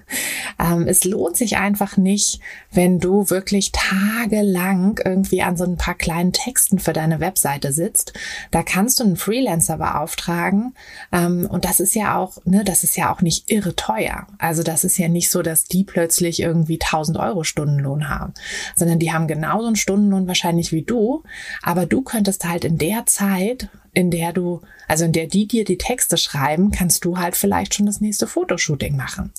ähm, 0.60 0.88
es 0.88 1.06
lohnt 1.06 1.38
sich 1.38 1.58
einfach 1.58 1.96
nicht, 1.96 2.42
wenn 2.72 3.00
du 3.00 3.30
wirklich 3.30 3.72
tagelang 3.72 5.00
irgendwie 5.04 5.42
an 5.42 5.56
so 5.56 5.64
ein 5.64 5.78
paar 5.78 5.96
kleinen 5.96 6.34
Texten 6.34 6.80
für 6.80 6.92
deine 6.92 7.22
Webseite 7.22 7.72
sitzt. 7.72 8.12
Da 8.52 8.62
kannst 8.62 9.00
du 9.00 9.06
einen 9.06 9.16
Freelancer 9.16 9.78
beauftragen 9.78 10.76
ähm, 11.14 11.48
und 11.50 11.64
das 11.64 11.80
ist 11.80 11.96
ja 11.96 12.18
auch, 12.18 12.38
ne, 12.44 12.66
das 12.66 12.84
ist 12.84 12.98
ja 12.98 13.14
auch 13.14 13.22
nicht 13.22 13.50
irre 13.50 13.74
teuer. 13.76 14.28
Also 14.38 14.64
das 14.64 14.84
ist 14.84 14.98
ja 14.98 15.08
nicht 15.08 15.32
so, 15.32 15.42
dass 15.42 15.64
die 15.64 15.86
plötzlich 15.86 16.42
irgendwie 16.42 16.80
1000 16.82 17.18
Euro 17.18 17.46
Stundenlohn 17.46 18.10
haben, 18.10 18.34
sondern 18.76 19.00
die 19.00 19.14
haben 19.14 19.28
genauso 19.28 19.68
einen 19.68 19.78
Stundenlohn 19.78 20.28
wahrscheinlich 20.28 20.74
wie 20.74 20.82
du, 20.82 21.24
aber 21.62 21.85
du 21.86 22.02
könntest 22.02 22.46
halt 22.46 22.66
in 22.66 22.78
der 22.78 23.06
Zeit, 23.06 23.70
in 23.94 24.12
der 24.12 24.34
du, 24.34 24.62
also 24.88 25.06
in 25.06 25.14
der 25.14 25.28
die 25.28 25.48
dir 25.48 25.64
die 25.64 25.78
Texte 25.78 26.18
schreiben, 26.18 26.72
kannst 26.72 27.06
du 27.06 27.18
halt 27.18 27.36
vielleicht 27.36 27.74
schon 27.74 27.86
das 27.86 28.02
nächste 28.02 28.28
Fotoshooting 28.28 28.96
machen. 28.96 29.32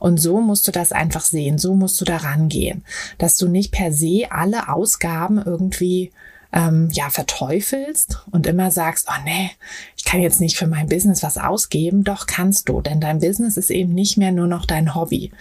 Und 0.00 0.18
so 0.18 0.40
musst 0.40 0.66
du 0.68 0.72
das 0.72 0.92
einfach 0.92 1.22
sehen, 1.22 1.58
so 1.58 1.74
musst 1.74 2.00
du 2.00 2.04
da 2.04 2.18
rangehen, 2.18 2.84
dass 3.18 3.36
du 3.36 3.48
nicht 3.48 3.72
per 3.72 3.92
se 3.92 4.26
alle 4.30 4.68
Ausgaben 4.68 5.42
irgendwie 5.44 6.12
ähm, 6.52 6.88
ja 6.92 7.10
verteufelst 7.10 8.22
und 8.30 8.46
immer 8.46 8.70
sagst, 8.70 9.08
oh 9.10 9.22
nee, 9.24 9.50
ich 9.96 10.04
kann 10.04 10.20
jetzt 10.20 10.40
nicht 10.40 10.56
für 10.56 10.66
mein 10.66 10.88
Business 10.88 11.22
was 11.22 11.36
ausgeben, 11.36 12.04
doch 12.04 12.26
kannst 12.26 12.68
du, 12.68 12.80
denn 12.80 13.00
dein 13.00 13.18
Business 13.18 13.56
ist 13.56 13.70
eben 13.70 13.92
nicht 13.92 14.16
mehr 14.16 14.32
nur 14.32 14.46
noch 14.46 14.64
dein 14.64 14.94
Hobby. 14.94 15.32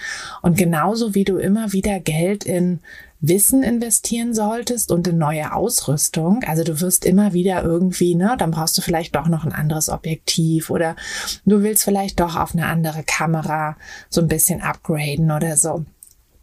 Und 0.42 0.58
genauso 0.58 1.14
wie 1.14 1.24
du 1.24 1.38
immer 1.38 1.72
wieder 1.72 2.00
Geld 2.00 2.44
in 2.44 2.80
Wissen 3.28 3.64
investieren 3.64 4.34
solltest 4.34 4.92
und 4.92 5.08
in 5.08 5.18
neue 5.18 5.54
Ausrüstung. 5.54 6.44
Also 6.46 6.64
du 6.64 6.82
wirst 6.82 7.06
immer 7.06 7.34
wieder 7.34 7.64
irgendwie, 7.64 8.16
ne, 8.16 8.36
dann 8.38 8.52
brauchst 8.52 8.78
du 8.78 8.82
vielleicht 8.82 9.16
doch 9.16 9.28
noch 9.28 9.46
ein 9.46 9.54
anderes 9.54 9.90
Objektiv 9.90 10.70
oder 10.70 10.96
du 11.46 11.64
willst 11.64 11.84
vielleicht 11.84 12.20
doch 12.20 12.36
auf 12.36 12.54
eine 12.54 12.68
andere 12.68 13.04
Kamera 13.04 13.78
so 14.10 14.22
ein 14.22 14.28
bisschen 14.28 14.62
upgraden 14.62 15.32
oder 15.32 15.58
so. 15.58 15.86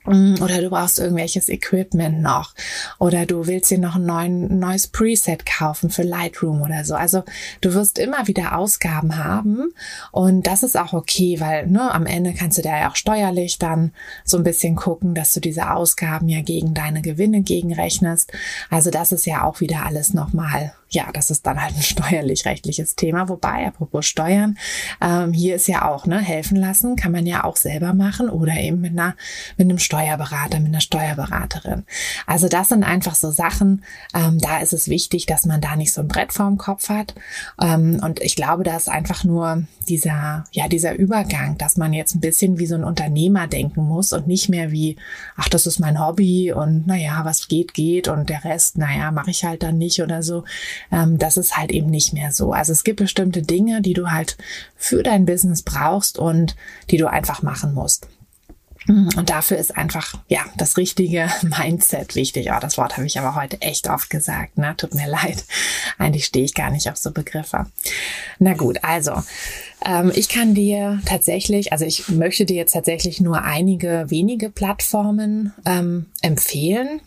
Mm, 0.04 0.34
oder 0.42 0.60
du 0.60 0.70
brauchst 0.70 0.98
irgendwelches 0.98 1.48
Equipment 1.48 2.22
noch. 2.22 2.54
Oder 2.98 3.26
du 3.26 3.46
willst 3.46 3.70
dir 3.70 3.78
noch 3.78 3.96
ein 3.96 4.06
neuen, 4.06 4.58
neues 4.58 4.88
Preset 4.88 5.46
kaufen 5.46 5.90
für 5.90 6.02
Lightroom 6.02 6.62
oder 6.62 6.84
so. 6.84 6.94
Also 6.94 7.22
du 7.60 7.74
wirst 7.74 7.98
immer 7.98 8.26
wieder 8.26 8.56
Ausgaben 8.56 9.16
haben. 9.16 9.72
Und 10.10 10.46
das 10.46 10.62
ist 10.62 10.76
auch 10.76 10.92
okay, 10.92 11.40
weil 11.40 11.66
ne, 11.66 11.92
am 11.92 12.06
Ende 12.06 12.34
kannst 12.34 12.58
du 12.58 12.62
da 12.62 12.78
ja 12.78 12.90
auch 12.90 12.96
steuerlich 12.96 13.58
dann 13.58 13.92
so 14.24 14.36
ein 14.36 14.44
bisschen 14.44 14.76
gucken, 14.76 15.14
dass 15.14 15.32
du 15.32 15.40
diese 15.40 15.70
Ausgaben 15.70 16.28
ja 16.28 16.42
gegen 16.42 16.74
deine 16.74 17.02
Gewinne 17.02 17.42
gegenrechnest. 17.42 18.32
Also 18.70 18.90
das 18.90 19.12
ist 19.12 19.26
ja 19.26 19.44
auch 19.44 19.60
wieder 19.60 19.86
alles 19.86 20.14
nochmal 20.14 20.72
ja, 20.92 21.10
das 21.12 21.30
ist 21.30 21.46
dann 21.46 21.60
halt 21.60 21.74
ein 21.74 21.82
steuerlich-rechtliches 21.82 22.94
Thema. 22.94 23.28
Wobei, 23.28 23.66
apropos 23.66 24.06
Steuern, 24.06 24.58
ähm, 25.00 25.32
hier 25.32 25.56
ist 25.56 25.66
ja 25.66 25.88
auch, 25.88 26.06
ne, 26.06 26.20
helfen 26.20 26.56
lassen 26.56 26.96
kann 26.96 27.12
man 27.12 27.26
ja 27.26 27.44
auch 27.44 27.56
selber 27.56 27.94
machen 27.94 28.28
oder 28.28 28.54
eben 28.54 28.80
mit 28.80 28.92
einer, 28.92 29.16
mit 29.56 29.68
einem 29.68 29.78
Steuerberater, 29.92 30.58
mit 30.58 30.68
einer 30.68 30.80
Steuerberaterin. 30.80 31.84
Also 32.26 32.48
das 32.48 32.70
sind 32.70 32.82
einfach 32.82 33.14
so 33.14 33.30
Sachen, 33.30 33.84
ähm, 34.14 34.38
da 34.38 34.60
ist 34.60 34.72
es 34.72 34.88
wichtig, 34.88 35.26
dass 35.26 35.44
man 35.44 35.60
da 35.60 35.76
nicht 35.76 35.92
so 35.92 36.00
ein 36.00 36.08
Brett 36.08 36.32
vorm 36.32 36.56
Kopf 36.56 36.88
hat. 36.88 37.14
Ähm, 37.60 38.00
und 38.02 38.20
ich 38.20 38.34
glaube, 38.34 38.64
da 38.64 38.76
ist 38.76 38.88
einfach 38.88 39.24
nur 39.24 39.64
dieser, 39.88 40.44
ja, 40.52 40.68
dieser 40.68 40.94
Übergang, 40.94 41.58
dass 41.58 41.76
man 41.76 41.92
jetzt 41.92 42.14
ein 42.14 42.20
bisschen 42.20 42.58
wie 42.58 42.66
so 42.66 42.74
ein 42.74 42.84
Unternehmer 42.84 43.48
denken 43.48 43.82
muss 43.82 44.14
und 44.14 44.26
nicht 44.26 44.48
mehr 44.48 44.70
wie, 44.70 44.96
ach, 45.36 45.50
das 45.50 45.66
ist 45.66 45.78
mein 45.78 46.00
Hobby 46.00 46.52
und 46.52 46.86
naja, 46.86 47.20
was 47.24 47.48
geht, 47.48 47.74
geht 47.74 48.08
und 48.08 48.30
der 48.30 48.44
Rest, 48.44 48.78
naja, 48.78 49.10
mache 49.10 49.30
ich 49.30 49.44
halt 49.44 49.62
dann 49.62 49.76
nicht 49.76 50.00
oder 50.00 50.22
so 50.22 50.44
ähm, 50.90 51.18
das 51.18 51.36
ist 51.36 51.56
halt 51.56 51.70
eben 51.70 51.90
nicht 51.90 52.12
mehr 52.12 52.32
so. 52.32 52.52
Also 52.52 52.72
es 52.72 52.84
gibt 52.84 53.00
bestimmte 53.00 53.42
Dinge, 53.42 53.82
die 53.82 53.94
du 53.94 54.10
halt 54.10 54.36
für 54.76 55.02
dein 55.02 55.26
Business 55.26 55.62
brauchst 55.62 56.18
und 56.18 56.56
die 56.90 56.96
du 56.96 57.08
einfach 57.08 57.42
machen 57.42 57.74
musst. 57.74 58.08
Und 58.86 59.30
dafür 59.30 59.58
ist 59.58 59.76
einfach, 59.76 60.14
ja, 60.28 60.40
das 60.56 60.76
richtige 60.76 61.28
Mindset 61.42 62.14
wichtig. 62.14 62.50
Oh, 62.52 62.58
das 62.60 62.78
Wort 62.78 62.96
habe 62.96 63.06
ich 63.06 63.18
aber 63.18 63.34
heute 63.34 63.60
echt 63.60 63.88
oft 63.88 64.10
gesagt, 64.10 64.58
ne? 64.58 64.74
Tut 64.76 64.94
mir 64.94 65.08
leid. 65.08 65.44
Eigentlich 65.98 66.26
stehe 66.26 66.44
ich 66.44 66.54
gar 66.54 66.70
nicht 66.70 66.88
auf 66.90 66.96
so 66.96 67.12
Begriffe. 67.12 67.66
Na 68.38 68.54
gut, 68.54 68.78
also, 68.82 69.22
ähm, 69.84 70.12
ich 70.14 70.28
kann 70.28 70.54
dir 70.54 71.00
tatsächlich, 71.04 71.72
also 71.72 71.84
ich 71.84 72.08
möchte 72.08 72.44
dir 72.44 72.56
jetzt 72.56 72.72
tatsächlich 72.72 73.20
nur 73.20 73.42
einige 73.42 74.06
wenige 74.08 74.50
Plattformen 74.50 75.52
ähm, 75.64 76.06
empfehlen, 76.20 77.00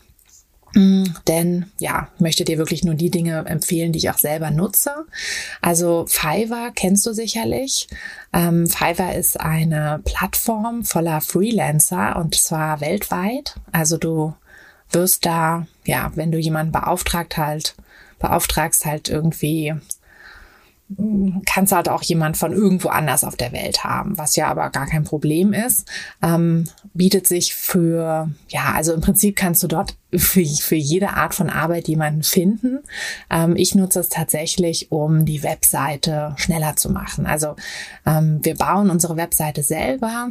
denn 0.76 1.72
ja, 1.78 2.08
möchte 2.18 2.44
dir 2.44 2.58
wirklich 2.58 2.84
nur 2.84 2.94
die 2.94 3.10
Dinge 3.10 3.46
empfehlen, 3.46 3.92
die 3.92 3.98
ich 3.98 4.10
auch 4.10 4.18
selber 4.18 4.50
nutze. 4.50 4.90
Also 5.62 6.04
Fiverr 6.06 6.70
kennst 6.74 7.06
du 7.06 7.14
sicherlich. 7.14 7.88
Ähm, 8.34 8.66
Fiverr 8.66 9.14
ist 9.14 9.40
eine 9.40 10.00
Plattform 10.04 10.84
voller 10.84 11.22
Freelancer 11.22 12.16
und 12.16 12.34
zwar 12.34 12.82
weltweit. 12.82 13.54
Also 13.72 13.96
du 13.96 14.34
wirst 14.90 15.24
da, 15.24 15.66
ja, 15.86 16.12
wenn 16.14 16.30
du 16.30 16.38
jemanden 16.38 16.72
beauftragt 16.72 17.38
halt, 17.38 17.74
beauftragst 18.18 18.84
halt 18.84 19.08
irgendwie 19.08 19.74
kannst 21.46 21.72
halt 21.72 21.88
auch 21.88 22.02
jemand 22.02 22.36
von 22.36 22.52
irgendwo 22.52 22.88
anders 22.88 23.24
auf 23.24 23.34
der 23.34 23.50
Welt 23.52 23.82
haben, 23.82 24.16
was 24.18 24.36
ja 24.36 24.46
aber 24.46 24.70
gar 24.70 24.86
kein 24.86 25.02
Problem 25.02 25.52
ist. 25.52 25.88
Ähm, 26.22 26.68
bietet 26.94 27.26
sich 27.26 27.54
für, 27.54 28.30
ja, 28.48 28.72
also 28.74 28.92
im 28.92 29.00
Prinzip 29.00 29.34
kannst 29.34 29.62
du 29.64 29.66
dort 29.66 29.96
für, 30.14 30.44
für 30.44 30.76
jede 30.76 31.10
Art 31.10 31.34
von 31.34 31.50
Arbeit 31.50 31.88
jemanden 31.88 32.22
finden. 32.22 32.78
Ähm, 33.30 33.56
ich 33.56 33.74
nutze 33.74 33.98
es 33.98 34.08
tatsächlich, 34.08 34.92
um 34.92 35.24
die 35.24 35.42
Webseite 35.42 36.34
schneller 36.36 36.76
zu 36.76 36.90
machen. 36.90 37.26
Also 37.26 37.56
ähm, 38.06 38.38
wir 38.42 38.54
bauen 38.54 38.88
unsere 38.90 39.16
Webseite 39.16 39.64
selber. 39.64 40.30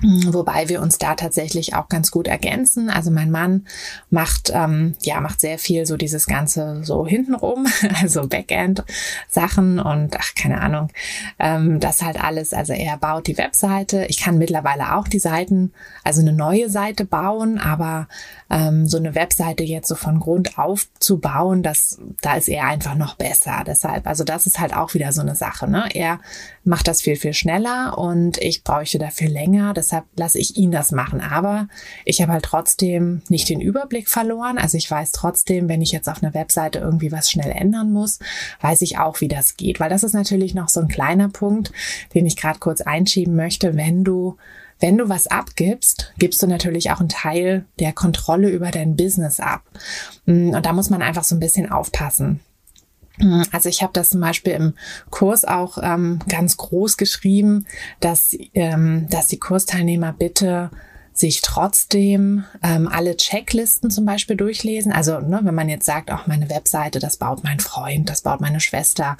Wobei 0.00 0.68
wir 0.68 0.80
uns 0.80 0.98
da 0.98 1.14
tatsächlich 1.14 1.74
auch 1.74 1.88
ganz 1.88 2.10
gut 2.10 2.28
ergänzen. 2.28 2.88
Also 2.88 3.10
mein 3.10 3.30
Mann 3.30 3.66
macht 4.10 4.50
ähm, 4.54 4.94
ja 5.02 5.20
macht 5.20 5.40
sehr 5.40 5.58
viel 5.58 5.86
so 5.86 5.96
dieses 5.96 6.26
ganze 6.26 6.84
so 6.84 7.06
hintenrum, 7.06 7.66
also 8.00 8.28
Backend 8.28 8.84
Sachen 9.28 9.80
und 9.80 10.16
ach 10.18 10.34
keine 10.34 10.60
Ahnung, 10.60 10.90
ähm, 11.38 11.80
das 11.80 12.02
halt 12.02 12.22
alles. 12.22 12.52
Also 12.52 12.72
er 12.72 12.96
baut 12.96 13.26
die 13.26 13.38
Webseite. 13.38 14.06
Ich 14.08 14.18
kann 14.20 14.38
mittlerweile 14.38 14.94
auch 14.94 15.08
die 15.08 15.18
Seiten, 15.18 15.72
also 16.04 16.20
eine 16.20 16.32
neue 16.32 16.70
Seite 16.70 17.04
bauen, 17.04 17.58
aber 17.58 18.08
ähm, 18.50 18.86
so 18.86 18.96
eine 18.96 19.14
Webseite 19.14 19.62
jetzt 19.62 19.88
so 19.88 19.94
von 19.94 20.20
Grund 20.20 20.58
auf 20.58 20.86
zu 20.98 21.18
bauen, 21.18 21.62
das 21.62 21.98
da 22.22 22.36
ist 22.36 22.48
er 22.48 22.64
einfach 22.64 22.94
noch 22.94 23.14
besser. 23.14 23.62
Deshalb, 23.66 24.06
also 24.06 24.24
das 24.24 24.46
ist 24.46 24.58
halt 24.58 24.74
auch 24.74 24.94
wieder 24.94 25.12
so 25.12 25.20
eine 25.20 25.36
Sache. 25.36 25.68
Ne? 25.68 25.88
Er 25.92 26.20
macht 26.64 26.88
das 26.88 27.02
viel 27.02 27.16
viel 27.16 27.34
schneller 27.34 27.98
und 27.98 28.38
ich 28.38 28.64
bräuchte 28.64 28.98
dafür 28.98 29.28
länger. 29.28 29.74
Deshalb 29.74 30.04
lasse 30.16 30.38
ich 30.38 30.56
ihn 30.56 30.70
das 30.70 30.92
machen. 30.92 31.20
Aber 31.20 31.68
ich 32.04 32.22
habe 32.22 32.32
halt 32.32 32.44
trotzdem 32.44 33.22
nicht 33.28 33.48
den 33.48 33.60
Überblick 33.60 34.08
verloren. 34.08 34.58
Also 34.58 34.78
ich 34.78 34.90
weiß 34.90 35.12
trotzdem, 35.12 35.68
wenn 35.68 35.82
ich 35.82 35.92
jetzt 35.92 36.08
auf 36.08 36.22
einer 36.22 36.34
Webseite 36.34 36.78
irgendwie 36.78 37.12
was 37.12 37.30
schnell 37.30 37.50
ändern 37.50 37.92
muss, 37.92 38.18
weiß 38.62 38.80
ich 38.82 38.98
auch, 38.98 39.20
wie 39.20 39.28
das 39.28 39.56
geht. 39.56 39.78
Weil 39.78 39.90
das 39.90 40.02
ist 40.02 40.14
natürlich 40.14 40.54
noch 40.54 40.70
so 40.70 40.80
ein 40.80 40.88
kleiner 40.88 41.28
Punkt, 41.28 41.72
den 42.14 42.24
ich 42.24 42.36
gerade 42.36 42.58
kurz 42.58 42.80
einschieben 42.80 43.36
möchte. 43.36 43.76
Wenn 43.76 44.04
du 44.04 44.36
wenn 44.80 44.98
du 44.98 45.08
was 45.08 45.26
abgibst, 45.26 46.12
gibst 46.18 46.42
du 46.42 46.46
natürlich 46.46 46.90
auch 46.90 47.00
einen 47.00 47.08
Teil 47.08 47.64
der 47.78 47.92
Kontrolle 47.92 48.48
über 48.48 48.70
dein 48.70 48.96
Business 48.96 49.40
ab. 49.40 49.62
Und 50.26 50.62
da 50.62 50.72
muss 50.72 50.90
man 50.90 51.02
einfach 51.02 51.24
so 51.24 51.34
ein 51.34 51.40
bisschen 51.40 51.70
aufpassen. 51.70 52.40
Mhm. 53.18 53.44
Also 53.52 53.68
ich 53.68 53.82
habe 53.82 53.92
das 53.92 54.10
zum 54.10 54.20
Beispiel 54.20 54.52
im 54.52 54.74
Kurs 55.10 55.44
auch 55.44 55.78
ähm, 55.82 56.20
ganz 56.28 56.56
groß 56.56 56.96
geschrieben, 56.96 57.66
dass, 58.00 58.36
ähm, 58.54 59.08
dass 59.10 59.26
die 59.26 59.38
Kursteilnehmer 59.38 60.12
bitte 60.12 60.70
sich 61.18 61.42
trotzdem 61.42 62.44
ähm, 62.62 62.86
alle 62.86 63.16
Checklisten 63.16 63.90
zum 63.90 64.04
Beispiel 64.04 64.36
durchlesen. 64.36 64.92
Also 64.92 65.18
ne, 65.18 65.40
wenn 65.42 65.54
man 65.54 65.68
jetzt 65.68 65.84
sagt, 65.84 66.12
auch 66.12 66.28
meine 66.28 66.48
Webseite, 66.48 67.00
das 67.00 67.16
baut 67.16 67.42
mein 67.42 67.58
Freund, 67.58 68.08
das 68.08 68.22
baut 68.22 68.40
meine 68.40 68.60
Schwester, 68.60 69.16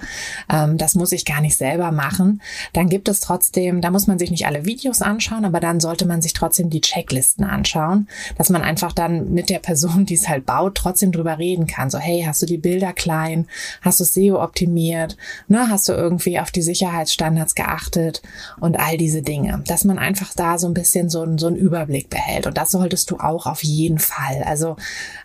ähm, 0.48 0.78
das 0.78 0.94
muss 0.94 1.10
ich 1.10 1.24
gar 1.24 1.40
nicht 1.40 1.56
selber 1.56 1.90
machen, 1.90 2.40
dann 2.72 2.88
gibt 2.88 3.08
es 3.08 3.18
trotzdem, 3.18 3.80
da 3.80 3.90
muss 3.90 4.06
man 4.06 4.18
sich 4.18 4.30
nicht 4.30 4.46
alle 4.46 4.64
Videos 4.64 5.02
anschauen, 5.02 5.44
aber 5.44 5.58
dann 5.58 5.80
sollte 5.80 6.06
man 6.06 6.22
sich 6.22 6.34
trotzdem 6.34 6.70
die 6.70 6.80
Checklisten 6.80 7.44
anschauen, 7.44 8.06
dass 8.36 8.48
man 8.48 8.62
einfach 8.62 8.92
dann 8.92 9.32
mit 9.32 9.50
der 9.50 9.58
Person, 9.58 10.06
die 10.06 10.14
es 10.14 10.28
halt 10.28 10.46
baut, 10.46 10.76
trotzdem 10.76 11.10
drüber 11.10 11.38
reden 11.38 11.66
kann. 11.66 11.90
So, 11.90 11.98
hey, 11.98 12.22
hast 12.24 12.40
du 12.42 12.46
die 12.46 12.58
Bilder 12.58 12.92
klein? 12.92 13.48
Hast 13.82 13.98
du 13.98 14.04
SEO 14.04 14.40
optimiert? 14.40 15.16
Ne, 15.48 15.68
hast 15.68 15.88
du 15.88 15.94
irgendwie 15.94 16.38
auf 16.38 16.52
die 16.52 16.62
Sicherheitsstandards 16.62 17.56
geachtet? 17.56 18.22
Und 18.60 18.78
all 18.78 18.96
diese 18.96 19.22
Dinge. 19.22 19.62
Dass 19.66 19.84
man 19.84 19.98
einfach 19.98 20.32
da 20.34 20.58
so 20.58 20.68
ein 20.68 20.74
bisschen 20.74 21.10
so, 21.10 21.26
so 21.38 21.48
ein 21.48 21.56
Überblick 21.56 21.87
Überblick 21.88 22.10
behält. 22.10 22.46
Und 22.46 22.56
das 22.56 22.70
solltest 22.70 23.10
du 23.10 23.16
auch 23.18 23.46
auf 23.46 23.64
jeden 23.64 23.98
Fall. 23.98 24.42
Also 24.44 24.76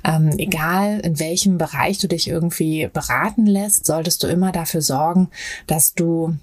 ähm, 0.03 0.31
egal 0.37 0.99
in 1.01 1.19
welchem 1.19 1.57
Bereich 1.57 1.99
du 1.99 2.07
dich 2.07 2.27
irgendwie 2.27 2.87
beraten 2.91 3.45
lässt, 3.45 3.85
solltest 3.85 4.23
du 4.23 4.27
immer 4.27 4.51
dafür 4.51 4.81
sorgen, 4.81 5.29
dass 5.67 5.93
du 5.93 6.35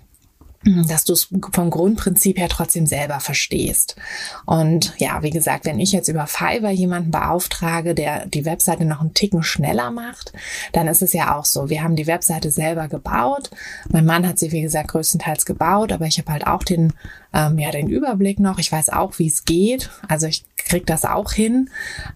dass 0.64 1.04
du 1.04 1.14
es 1.14 1.28
vom 1.52 1.70
Grundprinzip 1.70 2.38
her 2.38 2.48
trotzdem 2.50 2.86
selber 2.86 3.20
verstehst. 3.20 3.96
Und 4.44 4.92
ja, 4.98 5.22
wie 5.22 5.30
gesagt, 5.30 5.64
wenn 5.64 5.80
ich 5.80 5.92
jetzt 5.92 6.08
über 6.08 6.26
Fiverr 6.26 6.70
jemanden 6.70 7.10
beauftrage, 7.10 7.94
der 7.94 8.26
die 8.26 8.44
Webseite 8.44 8.84
noch 8.84 9.00
einen 9.00 9.14
Ticken 9.14 9.42
schneller 9.42 9.90
macht, 9.90 10.32
dann 10.72 10.86
ist 10.86 11.00
es 11.00 11.14
ja 11.14 11.34
auch 11.34 11.46
so. 11.46 11.70
Wir 11.70 11.82
haben 11.82 11.96
die 11.96 12.06
Webseite 12.06 12.50
selber 12.50 12.88
gebaut. 12.88 13.50
Mein 13.88 14.04
Mann 14.04 14.28
hat 14.28 14.38
sie, 14.38 14.52
wie 14.52 14.60
gesagt, 14.60 14.88
größtenteils 14.88 15.46
gebaut, 15.46 15.92
aber 15.92 16.06
ich 16.06 16.18
habe 16.18 16.30
halt 16.30 16.46
auch 16.46 16.62
den, 16.62 16.92
ähm, 17.32 17.58
ja, 17.58 17.70
den 17.70 17.88
Überblick 17.88 18.38
noch. 18.38 18.58
Ich 18.58 18.70
weiß 18.70 18.90
auch, 18.90 19.18
wie 19.18 19.28
es 19.28 19.46
geht. 19.46 19.88
Also 20.08 20.26
ich 20.26 20.44
kriege 20.70 20.86
das 20.86 21.04
auch 21.04 21.32
hin. 21.32 21.68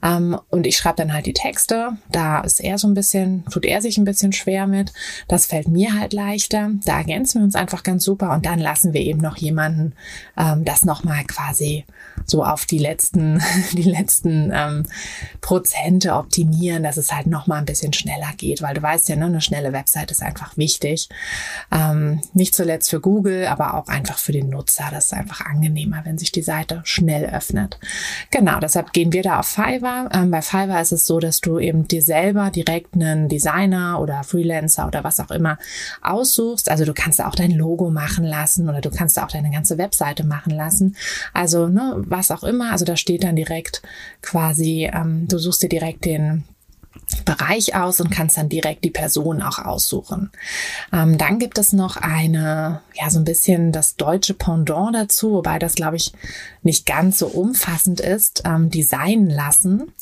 Ähm, 0.02 0.38
und 0.48 0.66
ich 0.66 0.76
schreibe 0.76 0.96
dann 0.96 1.12
halt 1.12 1.26
die 1.26 1.32
Texte. 1.32 1.90
Da 2.10 2.40
ist 2.40 2.60
er 2.60 2.78
so 2.78 2.86
ein 2.86 2.94
bisschen, 2.94 3.44
tut 3.50 3.64
er 3.64 3.82
sich 3.82 3.98
ein 3.98 4.04
bisschen 4.04 4.32
schwer 4.32 4.66
mit. 4.66 4.92
Das 5.26 5.46
fällt 5.46 5.66
mir 5.66 5.98
halt 5.98 6.12
leichter. 6.12 6.70
Da 6.84 6.98
ergänzen 6.98 7.40
wir 7.40 7.44
uns 7.44 7.56
einfach 7.56 7.82
ganz 7.82 8.04
super 8.04 8.32
und 8.32 8.46
dann 8.46 8.60
lassen 8.60 8.92
wir 8.92 9.00
eben 9.00 9.20
noch 9.20 9.36
jemanden 9.36 9.94
ähm, 10.36 10.64
das 10.64 10.84
nochmal 10.84 11.24
quasi 11.24 11.84
so 12.26 12.44
auf 12.44 12.64
die 12.64 12.78
letzten, 12.78 13.42
die 13.72 13.82
letzten 13.82 14.52
ähm, 14.54 14.86
Prozente 15.40 16.14
optimieren, 16.14 16.84
dass 16.84 16.96
es 16.96 17.12
halt 17.12 17.26
nochmal 17.26 17.58
ein 17.58 17.64
bisschen 17.64 17.92
schneller 17.92 18.30
geht, 18.36 18.62
weil 18.62 18.74
du 18.74 18.82
weißt 18.82 19.08
ja, 19.08 19.16
ne, 19.16 19.26
eine 19.26 19.40
schnelle 19.40 19.72
Website 19.72 20.12
ist 20.12 20.22
einfach 20.22 20.56
wichtig. 20.56 21.08
Ähm, 21.72 22.20
nicht 22.34 22.54
zuletzt 22.54 22.90
für 22.90 23.00
Google, 23.00 23.46
aber 23.46 23.74
auch 23.74 23.88
einfach 23.88 24.18
für 24.18 24.32
den 24.32 24.48
Nutzer. 24.48 24.84
Das 24.92 25.06
ist 25.06 25.12
einfach 25.12 25.40
angenehmer, 25.40 26.02
wenn 26.04 26.18
sich 26.18 26.30
die 26.30 26.42
Seite 26.42 26.82
schnell 26.84 27.24
öffnet. 27.24 27.78
Genau, 28.30 28.43
deshalb 28.60 28.92
gehen 28.92 29.12
wir 29.12 29.22
da 29.22 29.40
auf 29.40 29.46
Fiverr. 29.46 30.08
Ähm, 30.12 30.30
bei 30.30 30.42
Fiverr 30.42 30.80
ist 30.80 30.92
es 30.92 31.06
so, 31.06 31.20
dass 31.20 31.40
du 31.40 31.58
eben 31.58 31.88
dir 31.88 32.02
selber 32.02 32.50
direkt 32.50 32.94
einen 32.94 33.28
Designer 33.28 34.00
oder 34.00 34.22
Freelancer 34.24 34.86
oder 34.86 35.04
was 35.04 35.20
auch 35.20 35.30
immer 35.30 35.58
aussuchst. 36.02 36.70
Also 36.70 36.84
du 36.84 36.94
kannst 36.94 37.22
auch 37.22 37.34
dein 37.34 37.50
Logo 37.50 37.90
machen 37.90 38.04
machen 38.04 38.24
lassen 38.24 38.68
oder 38.68 38.80
du 38.80 38.90
kannst 38.90 39.18
auch 39.18 39.28
deine 39.28 39.50
ganze 39.50 39.78
Webseite 39.78 40.24
machen 40.24 40.52
lassen. 40.52 40.96
Also 41.32 41.68
ne, 41.68 41.94
was 41.96 42.30
auch 42.30 42.44
immer. 42.44 42.72
Also 42.72 42.84
da 42.84 42.96
steht 42.96 43.24
dann 43.24 43.36
direkt 43.36 43.82
quasi, 44.22 44.90
ähm, 44.92 45.26
du 45.28 45.38
suchst 45.38 45.62
dir 45.62 45.68
direkt 45.68 46.04
den 46.04 46.44
Bereich 47.22 47.74
aus 47.74 48.00
und 48.00 48.10
kannst 48.10 48.36
dann 48.36 48.48
direkt 48.48 48.84
die 48.84 48.90
Person 48.90 49.42
auch 49.42 49.58
aussuchen. 49.58 50.30
Ähm, 50.92 51.18
dann 51.18 51.38
gibt 51.38 51.58
es 51.58 51.72
noch 51.72 51.96
eine, 51.96 52.80
ja, 52.94 53.10
so 53.10 53.18
ein 53.18 53.24
bisschen 53.24 53.72
das 53.72 53.96
deutsche 53.96 54.34
Pendant 54.34 54.94
dazu, 54.94 55.32
wobei 55.32 55.58
das, 55.58 55.74
glaube 55.74 55.96
ich, 55.96 56.12
nicht 56.62 56.86
ganz 56.86 57.18
so 57.18 57.26
umfassend 57.26 58.00
ist, 58.00 58.42
ähm, 58.46 58.70
designen 58.70 59.30
lassen. 59.30 59.92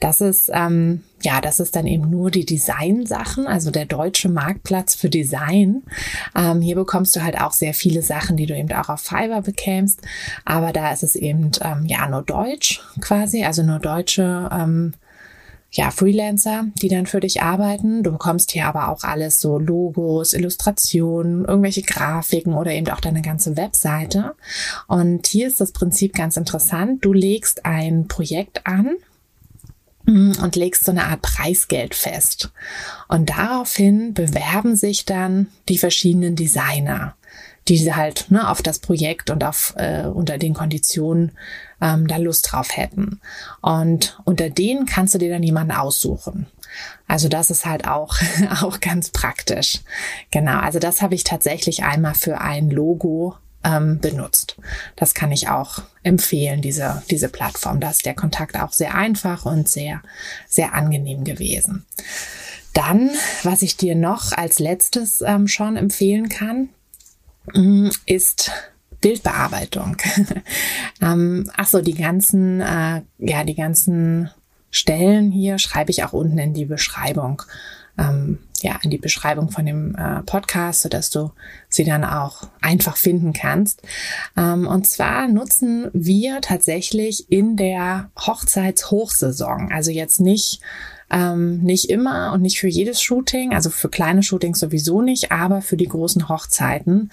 Das 0.00 0.20
ist, 0.20 0.50
ähm, 0.52 1.02
ja, 1.22 1.40
das 1.40 1.58
ist 1.58 1.74
dann 1.74 1.86
eben 1.86 2.10
nur 2.10 2.30
die 2.30 2.44
Design-Sachen, 2.44 3.46
also 3.46 3.70
der 3.70 3.86
deutsche 3.86 4.28
Marktplatz 4.28 4.94
für 4.94 5.08
Design. 5.08 5.82
Ähm, 6.36 6.60
hier 6.60 6.76
bekommst 6.76 7.16
du 7.16 7.22
halt 7.22 7.40
auch 7.40 7.52
sehr 7.52 7.74
viele 7.74 8.02
Sachen, 8.02 8.36
die 8.36 8.46
du 8.46 8.56
eben 8.56 8.70
auch 8.72 8.88
auf 8.88 9.00
Fiverr 9.00 9.42
bekämst, 9.42 10.00
aber 10.44 10.72
da 10.72 10.92
ist 10.92 11.02
es 11.02 11.16
eben, 11.16 11.50
ähm, 11.62 11.86
ja, 11.86 12.08
nur 12.08 12.22
Deutsch 12.22 12.80
quasi, 13.00 13.44
also 13.44 13.62
nur 13.62 13.78
deutsche, 13.78 14.48
ähm, 14.52 14.94
ja, 15.76 15.90
Freelancer, 15.90 16.66
die 16.80 16.88
dann 16.88 17.06
für 17.06 17.18
dich 17.18 17.42
arbeiten. 17.42 18.04
Du 18.04 18.12
bekommst 18.12 18.52
hier 18.52 18.66
aber 18.66 18.88
auch 18.88 19.02
alles 19.02 19.40
so 19.40 19.58
Logos, 19.58 20.32
Illustrationen, 20.32 21.44
irgendwelche 21.44 21.82
Grafiken 21.82 22.54
oder 22.54 22.70
eben 22.70 22.88
auch 22.90 23.00
deine 23.00 23.22
ganze 23.22 23.56
Webseite. 23.56 24.36
Und 24.86 25.26
hier 25.26 25.48
ist 25.48 25.60
das 25.60 25.72
Prinzip 25.72 26.14
ganz 26.14 26.36
interessant. 26.36 27.04
Du 27.04 27.12
legst 27.12 27.66
ein 27.66 28.06
Projekt 28.06 28.68
an 28.68 28.94
mm, 30.06 30.34
und 30.40 30.54
legst 30.54 30.84
so 30.84 30.92
eine 30.92 31.06
Art 31.06 31.22
Preisgeld 31.22 31.96
fest. 31.96 32.52
Und 33.08 33.30
daraufhin 33.30 34.14
bewerben 34.14 34.76
sich 34.76 35.04
dann 35.04 35.48
die 35.68 35.78
verschiedenen 35.78 36.36
Designer 36.36 37.16
die 37.68 37.94
halt 37.94 38.30
ne, 38.30 38.48
auf 38.48 38.62
das 38.62 38.78
Projekt 38.78 39.30
und 39.30 39.44
auf 39.44 39.74
äh, 39.76 40.04
unter 40.04 40.38
den 40.38 40.54
Konditionen 40.54 41.32
ähm, 41.80 42.06
da 42.06 42.16
Lust 42.16 42.52
drauf 42.52 42.76
hätten. 42.76 43.20
Und 43.60 44.18
unter 44.24 44.50
denen 44.50 44.86
kannst 44.86 45.14
du 45.14 45.18
dir 45.18 45.30
dann 45.30 45.42
jemanden 45.42 45.72
aussuchen. 45.72 46.46
Also 47.06 47.28
das 47.28 47.50
ist 47.50 47.64
halt 47.64 47.86
auch, 47.86 48.16
auch 48.62 48.80
ganz 48.80 49.10
praktisch. 49.10 49.80
Genau, 50.30 50.58
also 50.58 50.78
das 50.78 51.02
habe 51.02 51.14
ich 51.14 51.24
tatsächlich 51.24 51.84
einmal 51.84 52.14
für 52.14 52.40
ein 52.40 52.70
Logo 52.70 53.36
ähm, 53.64 53.98
benutzt. 53.98 54.56
Das 54.96 55.14
kann 55.14 55.32
ich 55.32 55.48
auch 55.48 55.82
empfehlen, 56.02 56.60
diese, 56.60 57.02
diese 57.10 57.28
Plattform. 57.28 57.80
Da 57.80 57.90
ist 57.90 58.04
der 58.04 58.14
Kontakt 58.14 58.56
auch 58.60 58.72
sehr 58.72 58.94
einfach 58.94 59.46
und 59.46 59.68
sehr, 59.68 60.02
sehr 60.48 60.74
angenehm 60.74 61.24
gewesen. 61.24 61.86
Dann, 62.74 63.10
was 63.44 63.62
ich 63.62 63.76
dir 63.76 63.94
noch 63.94 64.32
als 64.32 64.58
letztes 64.58 65.22
ähm, 65.22 65.46
schon 65.48 65.76
empfehlen 65.76 66.28
kann, 66.28 66.68
ist 68.06 68.50
Bildbearbeitung. 69.00 69.96
ähm, 71.02 71.50
ach 71.56 71.66
so, 71.66 71.82
die 71.82 71.94
ganzen, 71.94 72.60
äh, 72.60 73.02
ja, 73.18 73.44
die 73.44 73.54
ganzen 73.54 74.30
Stellen 74.70 75.30
hier 75.30 75.58
schreibe 75.58 75.90
ich 75.90 76.04
auch 76.04 76.12
unten 76.12 76.38
in 76.38 76.54
die 76.54 76.64
Beschreibung. 76.64 77.42
Ähm, 77.98 78.38
ja, 78.60 78.78
in 78.82 78.90
die 78.90 78.98
Beschreibung 78.98 79.50
von 79.50 79.66
dem 79.66 79.94
äh, 79.94 80.22
Podcast, 80.22 80.80
so 80.80 80.88
dass 80.88 81.10
du 81.10 81.30
sie 81.68 81.84
dann 81.84 82.02
auch 82.02 82.48
einfach 82.62 82.96
finden 82.96 83.34
kannst. 83.34 83.82
Ähm, 84.38 84.66
und 84.66 84.86
zwar 84.86 85.28
nutzen 85.28 85.90
wir 85.92 86.40
tatsächlich 86.40 87.30
in 87.30 87.56
der 87.56 88.10
Hochzeitshochsaison, 88.18 89.70
also 89.70 89.90
jetzt 89.90 90.18
nicht 90.18 90.60
ähm, 91.10 91.62
nicht 91.62 91.90
immer 91.90 92.32
und 92.32 92.42
nicht 92.42 92.58
für 92.58 92.68
jedes 92.68 93.02
Shooting, 93.02 93.54
also 93.54 93.70
für 93.70 93.88
kleine 93.88 94.22
Shootings 94.22 94.60
sowieso 94.60 95.02
nicht, 95.02 95.32
aber 95.32 95.62
für 95.62 95.76
die 95.76 95.88
großen 95.88 96.28
Hochzeiten 96.28 97.10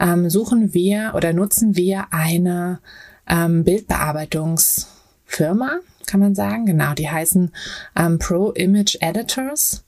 ähm, 0.00 0.30
suchen 0.30 0.74
wir 0.74 1.12
oder 1.14 1.32
nutzen 1.32 1.76
wir 1.76 2.06
eine 2.10 2.80
ähm, 3.28 3.64
Bildbearbeitungsfirma, 3.64 5.80
kann 6.06 6.20
man 6.20 6.34
sagen. 6.34 6.66
Genau, 6.66 6.92
die 6.94 7.10
heißen 7.10 7.52
ähm, 7.96 8.18
Pro 8.18 8.50
Image 8.50 8.96
Editors. 9.00 9.84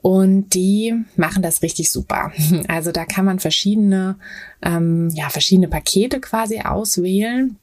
Und 0.00 0.52
die 0.52 0.94
machen 1.16 1.42
das 1.42 1.62
richtig 1.62 1.90
super. 1.90 2.30
Also 2.68 2.92
da 2.92 3.06
kann 3.06 3.24
man 3.24 3.38
verschiedene, 3.38 4.16
ähm, 4.60 5.08
ja, 5.14 5.30
verschiedene 5.30 5.68
Pakete 5.68 6.20
quasi 6.20 6.60
auswählen 6.60 7.56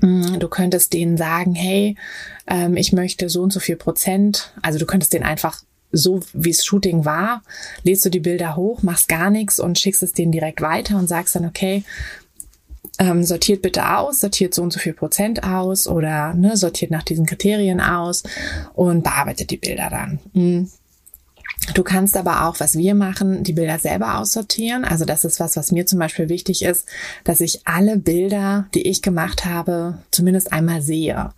du 0.00 0.48
könntest 0.48 0.92
denen 0.92 1.16
sagen, 1.16 1.54
hey, 1.54 1.96
ähm, 2.46 2.76
ich 2.76 2.92
möchte 2.92 3.28
so 3.28 3.42
und 3.42 3.52
so 3.52 3.60
viel 3.60 3.76
Prozent. 3.76 4.52
Also 4.62 4.78
du 4.78 4.86
könntest 4.86 5.12
denen 5.12 5.24
einfach 5.24 5.62
so 5.92 6.20
wie 6.32 6.50
es 6.50 6.64
Shooting 6.64 7.04
war, 7.04 7.42
lädst 7.82 8.04
du 8.04 8.10
die 8.10 8.20
Bilder 8.20 8.56
hoch, 8.56 8.82
machst 8.82 9.08
gar 9.08 9.30
nichts 9.30 9.58
und 9.58 9.78
schickst 9.78 10.02
es 10.02 10.12
denen 10.12 10.32
direkt 10.32 10.60
weiter 10.60 10.98
und 10.98 11.06
sagst 11.06 11.36
dann, 11.36 11.46
okay, 11.46 11.84
ähm, 12.98 13.24
sortiert 13.24 13.62
bitte 13.62 13.96
aus, 13.96 14.20
sortiert 14.20 14.54
so 14.54 14.62
und 14.62 14.72
so 14.72 14.78
viel 14.78 14.94
Prozent 14.94 15.44
aus 15.44 15.86
oder 15.86 16.34
ne, 16.34 16.56
sortiert 16.56 16.90
nach 16.90 17.02
diesen 17.02 17.26
Kriterien 17.26 17.80
aus 17.80 18.22
und 18.74 19.04
bearbeitet 19.04 19.50
die 19.50 19.58
Bilder 19.58 19.88
dann. 19.90 20.18
Mhm. 20.32 20.70
Du 21.74 21.82
kannst 21.82 22.16
aber 22.16 22.46
auch, 22.46 22.60
was 22.60 22.76
wir 22.76 22.94
machen, 22.94 23.42
die 23.42 23.52
Bilder 23.52 23.78
selber 23.78 24.18
aussortieren. 24.18 24.84
Also 24.84 25.04
das 25.04 25.24
ist 25.24 25.40
was, 25.40 25.56
was 25.56 25.72
mir 25.72 25.86
zum 25.86 25.98
Beispiel 25.98 26.28
wichtig 26.28 26.62
ist, 26.62 26.86
dass 27.24 27.40
ich 27.40 27.66
alle 27.66 27.98
Bilder, 27.98 28.66
die 28.74 28.88
ich 28.88 29.02
gemacht 29.02 29.44
habe, 29.44 29.98
zumindest 30.10 30.52
einmal 30.52 30.82
sehe. 30.82 31.30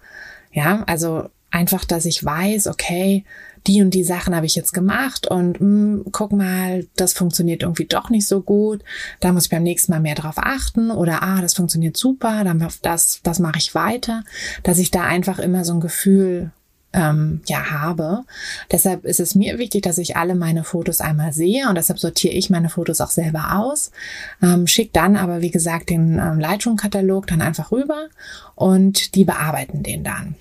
Ja, 0.53 0.85
also 0.87 1.29
einfach, 1.51 1.85
dass 1.85 2.05
ich 2.05 2.25
weiß, 2.25 2.67
okay, 2.67 3.25
die 3.67 3.83
und 3.83 3.93
die 3.93 4.05
Sachen 4.05 4.35
habe 4.35 4.47
ich 4.47 4.55
jetzt 4.55 4.73
gemacht 4.73 5.27
und 5.27 5.61
mh, 5.61 5.67
hm, 5.67 6.05
guck 6.13 6.33
mal, 6.33 6.87
das 6.97 7.13
funktioniert 7.13 7.63
irgendwie 7.63 7.87
doch 7.87 8.09
nicht 8.11 8.27
so 8.27 8.41
gut. 8.41 8.83
Da 9.21 9.33
muss 9.33 9.45
ich 9.45 9.51
beim 9.51 9.63
nächsten 9.63 9.93
Mal 9.93 10.01
mehr 10.01 10.15
drauf 10.15 10.37
achten 10.37 10.91
oder 10.91 11.23
ah, 11.23 11.41
das 11.41 11.55
funktioniert 11.55 11.97
super, 11.97 12.45
dann 12.45 12.67
das, 12.83 13.21
das 13.23 13.39
mache 13.39 13.59
ich 13.59 13.75
weiter, 13.75 14.25
dass 14.63 14.79
ich 14.79 14.91
da 14.91 15.03
einfach 15.03 15.39
immer 15.39 15.65
so 15.65 15.75
ein 15.75 15.81
Gefühl 15.81 16.53
ähm, 16.93 17.43
ja 17.47 17.71
habe. 17.71 18.25
Deshalb 18.71 19.05
ist 19.05 19.21
es 19.21 19.35
mir 19.35 19.59
wichtig, 19.59 19.83
dass 19.83 19.99
ich 19.99 20.17
alle 20.17 20.35
meine 20.35 20.65
Fotos 20.65 21.01
einmal 21.01 21.33
sehe 21.33 21.69
und 21.69 21.75
deshalb 21.75 21.99
sortiere 21.99 22.35
ich 22.35 22.51
meine 22.51 22.71
Fotos 22.71 23.01
auch 23.01 23.11
selber 23.11 23.57
aus. 23.57 23.91
Ähm, 24.43 24.67
schick 24.67 24.93
dann 24.93 25.17
aber 25.17 25.43
wie 25.43 25.51
gesagt 25.51 25.91
den 25.91 26.19
ähm, 26.19 26.39
Lightroom-Katalog 26.39 27.27
dann 27.27 27.43
einfach 27.43 27.73
rüber 27.73 28.09
und 28.55 29.15
die 29.15 29.25
bearbeiten 29.25 29.83
den 29.83 30.05
dann. 30.05 30.35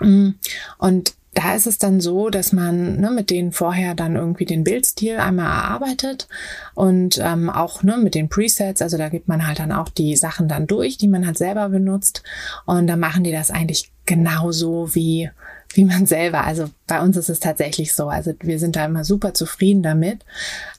Mm, 0.00 0.34
und 0.78 1.14
da 1.34 1.54
ist 1.54 1.66
es 1.66 1.78
dann 1.78 2.00
so, 2.00 2.28
dass 2.28 2.52
man 2.52 3.00
ne, 3.00 3.10
mit 3.10 3.30
denen 3.30 3.52
vorher 3.52 3.94
dann 3.94 4.16
irgendwie 4.16 4.44
den 4.44 4.64
Bildstil 4.64 5.16
einmal 5.16 5.46
erarbeitet 5.46 6.28
und 6.74 7.18
ähm, 7.22 7.48
auch 7.48 7.82
ne, 7.82 7.96
mit 7.96 8.14
den 8.14 8.28
Presets, 8.28 8.82
also 8.82 8.98
da 8.98 9.08
gibt 9.08 9.28
man 9.28 9.46
halt 9.46 9.58
dann 9.58 9.72
auch 9.72 9.88
die 9.88 10.14
Sachen 10.16 10.46
dann 10.46 10.66
durch, 10.66 10.98
die 10.98 11.08
man 11.08 11.24
halt 11.24 11.38
selber 11.38 11.70
benutzt 11.70 12.22
und 12.66 12.86
dann 12.86 13.00
machen 13.00 13.24
die 13.24 13.32
das 13.32 13.50
eigentlich 13.50 13.90
genauso 14.06 14.94
wie 14.94 15.30
wie 15.74 15.84
man 15.84 16.06
selber. 16.06 16.44
Also 16.44 16.68
bei 16.86 17.00
uns 17.00 17.16
ist 17.16 17.28
es 17.28 17.40
tatsächlich 17.40 17.94
so. 17.94 18.08
Also 18.08 18.32
wir 18.40 18.58
sind 18.58 18.76
da 18.76 18.84
immer 18.84 19.04
super 19.04 19.34
zufrieden 19.34 19.82
damit. 19.82 20.24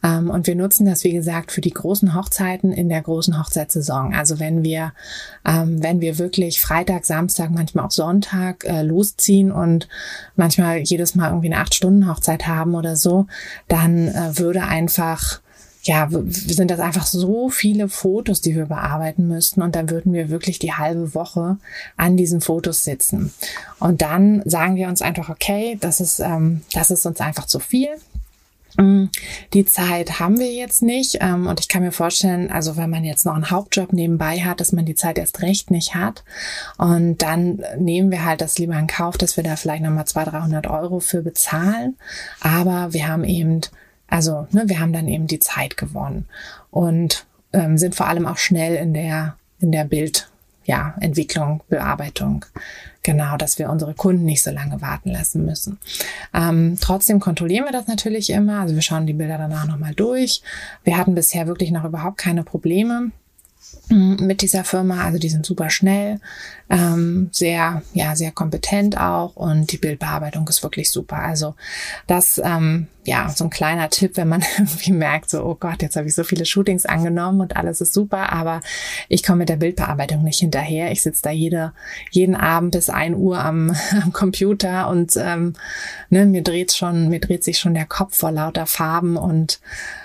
Ähm, 0.04 0.30
und 0.30 0.48
wir 0.48 0.56
nutzen 0.56 0.86
das, 0.86 1.04
wie 1.04 1.14
gesagt, 1.14 1.52
für 1.52 1.62
die 1.62 1.74
großen 1.74 2.16
Hochzeiten 2.16 2.72
in 2.72 2.90
der 2.90 3.02
großen 3.02 3.40
Hochzeitssaison. 3.40 4.14
Also 4.14 4.40
wenn 4.40 4.64
wir, 4.64 4.94
ähm, 5.46 5.82
wenn 5.82 6.02
wir 6.02 6.18
wirklich 6.20 6.62
Freitag, 6.62 7.06
Samstag, 7.06 7.52
manchmal 7.52 7.86
auch 7.86 7.92
Sonntag 7.92 8.66
äh, 8.66 8.84
losziehen 8.84 9.52
und 9.52 9.88
manchmal 10.36 10.80
jedes 10.80 11.16
Mal 11.16 11.30
irgendwie 11.30 11.52
eine 11.52 11.62
acht 11.62 11.74
Stunden 11.74 12.08
Hochzeit 12.08 12.48
haben 12.48 12.76
oder 12.76 12.96
so, 12.96 13.28
dann 13.68 14.10
äh, 14.10 14.38
würde 14.38 14.64
einfach 14.64 15.42
ja, 15.84 16.08
sind 16.10 16.72
das 16.72 16.80
einfach 16.80 17.06
so 17.06 17.50
viele 17.50 17.90
Fotos, 17.90 18.40
die 18.40 18.56
wir 18.56 18.68
bearbeiten 18.68 19.28
müssten 19.28 19.62
und 19.62 19.76
dann 19.76 19.90
würden 19.90 20.14
wir 20.14 20.30
wirklich 20.30 20.58
die 20.58 20.74
halbe 20.74 21.14
Woche 21.14 21.58
an 21.98 22.16
diesen 22.16 22.40
Fotos 22.40 22.86
sitzen. 22.86 23.34
Und 23.80 24.02
dann 24.02 24.42
sagen 24.46 24.78
wir 24.78 24.88
uns 24.88 25.02
einfach, 25.02 25.30
okay, 25.30 25.78
das 25.82 26.00
ist, 26.00 26.20
ähm, 26.20 26.62
das 26.74 26.90
ist 26.90 27.06
uns 27.06 27.20
einfach 27.20 27.48
zu 27.48 27.60
viel. 27.60 27.90
Mm, 28.78 29.06
die 29.54 29.66
Zeit 29.66 30.20
haben 30.22 30.40
wir 30.40 30.52
jetzt 30.52 30.82
nicht 30.82 31.18
ähm, 31.20 31.48
und 31.48 31.60
ich 31.60 31.68
kann 31.68 31.84
mir 31.84 31.92
vorstellen, 31.92 32.50
also 32.50 32.78
wenn 32.78 32.90
man 32.90 33.04
jetzt 33.04 33.26
noch 33.26 33.36
einen 33.36 33.52
Hauptjob 33.52 33.94
nebenbei 33.94 34.40
hat, 34.40 34.62
dass 34.62 34.72
man 34.72 34.86
die 34.86 34.96
Zeit 34.96 35.18
erst 35.20 35.42
recht 35.42 35.70
nicht 35.70 35.94
hat 35.94 36.24
und 36.80 37.22
dann 37.22 37.62
nehmen 37.78 38.10
wir 38.10 38.26
halt 38.26 38.42
das 38.42 38.58
lieber 38.58 38.80
in 38.80 38.88
Kauf, 38.88 39.18
dass 39.18 39.38
wir 39.38 39.44
da 39.44 39.58
vielleicht 39.58 39.84
nochmal 39.84 40.06
200, 40.06 40.34
300 40.34 40.68
Euro 40.68 41.00
für 41.02 41.22
bezahlen, 41.22 41.98
aber 42.40 42.94
wir 42.94 43.08
haben 43.08 43.26
eben 43.26 43.62
also 44.08 44.48
ne, 44.52 44.64
wir 44.68 44.80
haben 44.80 44.94
dann 44.94 45.08
eben 45.08 45.28
die 45.28 45.40
Zeit 45.40 45.78
gewonnen 45.78 46.26
und 46.72 47.26
ähm, 47.52 47.78
sind 47.78 47.96
vor 47.96 48.08
allem 48.08 48.26
auch 48.26 48.38
schnell 48.38 48.76
in 48.76 48.94
der 48.94 49.36
in 49.60 49.72
der 49.72 49.86
Bild 49.86 50.30
ja, 50.66 50.96
Entwicklung, 51.00 51.62
Bearbeitung. 51.70 52.46
Genau, 53.02 53.36
dass 53.36 53.60
wir 53.60 53.70
unsere 53.70 53.94
Kunden 53.94 54.24
nicht 54.24 54.44
so 54.44 54.52
lange 54.52 54.82
warten 54.82 55.10
lassen 55.10 55.46
müssen. 55.46 55.78
Ähm, 56.34 56.78
trotzdem 56.80 57.20
kontrollieren 57.20 57.66
wir 57.66 57.74
das 57.74 57.88
natürlich 57.88 58.30
immer. 58.30 58.62
Also 58.62 58.76
wir 58.76 58.82
schauen 58.82 59.06
die 59.06 59.14
Bilder 59.14 59.38
danach 59.38 59.68
nochmal 59.68 59.94
durch. 59.94 60.42
Wir 60.86 60.98
hatten 60.98 61.16
bisher 61.16 61.48
wirklich 61.48 61.72
noch 61.72 61.84
überhaupt 61.84 62.18
keine 62.18 62.44
Probleme. 62.44 63.12
Mm, 63.90 64.26
mit 64.26 64.42
dieser 64.42 64.64
Firma. 64.64 65.04
Also 65.04 65.20
die 65.20 65.30
sind 65.30 65.46
super 65.46 65.70
schnell, 65.70 66.20
ähm, 66.70 67.30
sehr, 67.32 67.82
ja, 67.94 68.16
sehr 68.16 68.32
kompetent 68.32 68.98
auch 68.98 69.36
und 69.36 69.72
die 69.72 69.78
Bildbearbeitung 69.78 70.48
ist 70.48 70.64
wirklich 70.64 70.92
super. 70.92 71.18
Also 71.18 71.56
das, 72.08 72.42
ähm, 72.44 72.88
ja, 73.06 73.30
so 73.30 73.44
ein 73.44 73.50
kleiner 73.50 73.90
Tipp, 73.90 74.16
wenn 74.16 74.30
man 74.30 74.44
irgendwie 74.58 74.94
merkt, 74.94 75.30
so, 75.30 75.44
oh 75.44 75.56
Gott, 75.56 75.82
jetzt 75.82 75.96
habe 75.96 76.08
ich 76.08 76.16
so 76.16 76.24
viele 76.24 76.46
Shootings 76.46 76.86
angenommen 76.86 77.42
und 77.42 77.56
alles 77.58 77.82
ist 77.82 77.94
super, 77.94 78.32
aber 78.32 78.62
ich 79.10 79.24
komme 79.24 79.40
mit 79.40 79.50
der 79.50 79.58
Bildbearbeitung 79.58 80.24
nicht 80.24 80.40
hinterher. 80.40 80.92
Ich 80.92 81.02
sitze 81.02 81.22
da 81.24 81.32
jede, 81.32 81.74
jeden 82.12 82.36
Abend 82.36 82.72
bis 82.72 82.90
ein 82.90 83.16
Uhr 83.16 83.40
am, 83.40 83.76
am 84.02 84.14
Computer 84.14 84.88
und 84.88 85.18
ähm, 85.18 85.54
ne, 86.10 86.26
mir 86.26 86.44
dreht 86.44 86.74
schon, 86.74 87.10
mir 87.10 87.20
dreht 87.20 87.44
sich 87.44 87.60
schon 87.60 87.74
der 87.74 87.86
Kopf 87.86 88.16
vor 88.18 88.32
lauter 88.32 88.66
Farben 88.66 89.18
und 89.18 89.60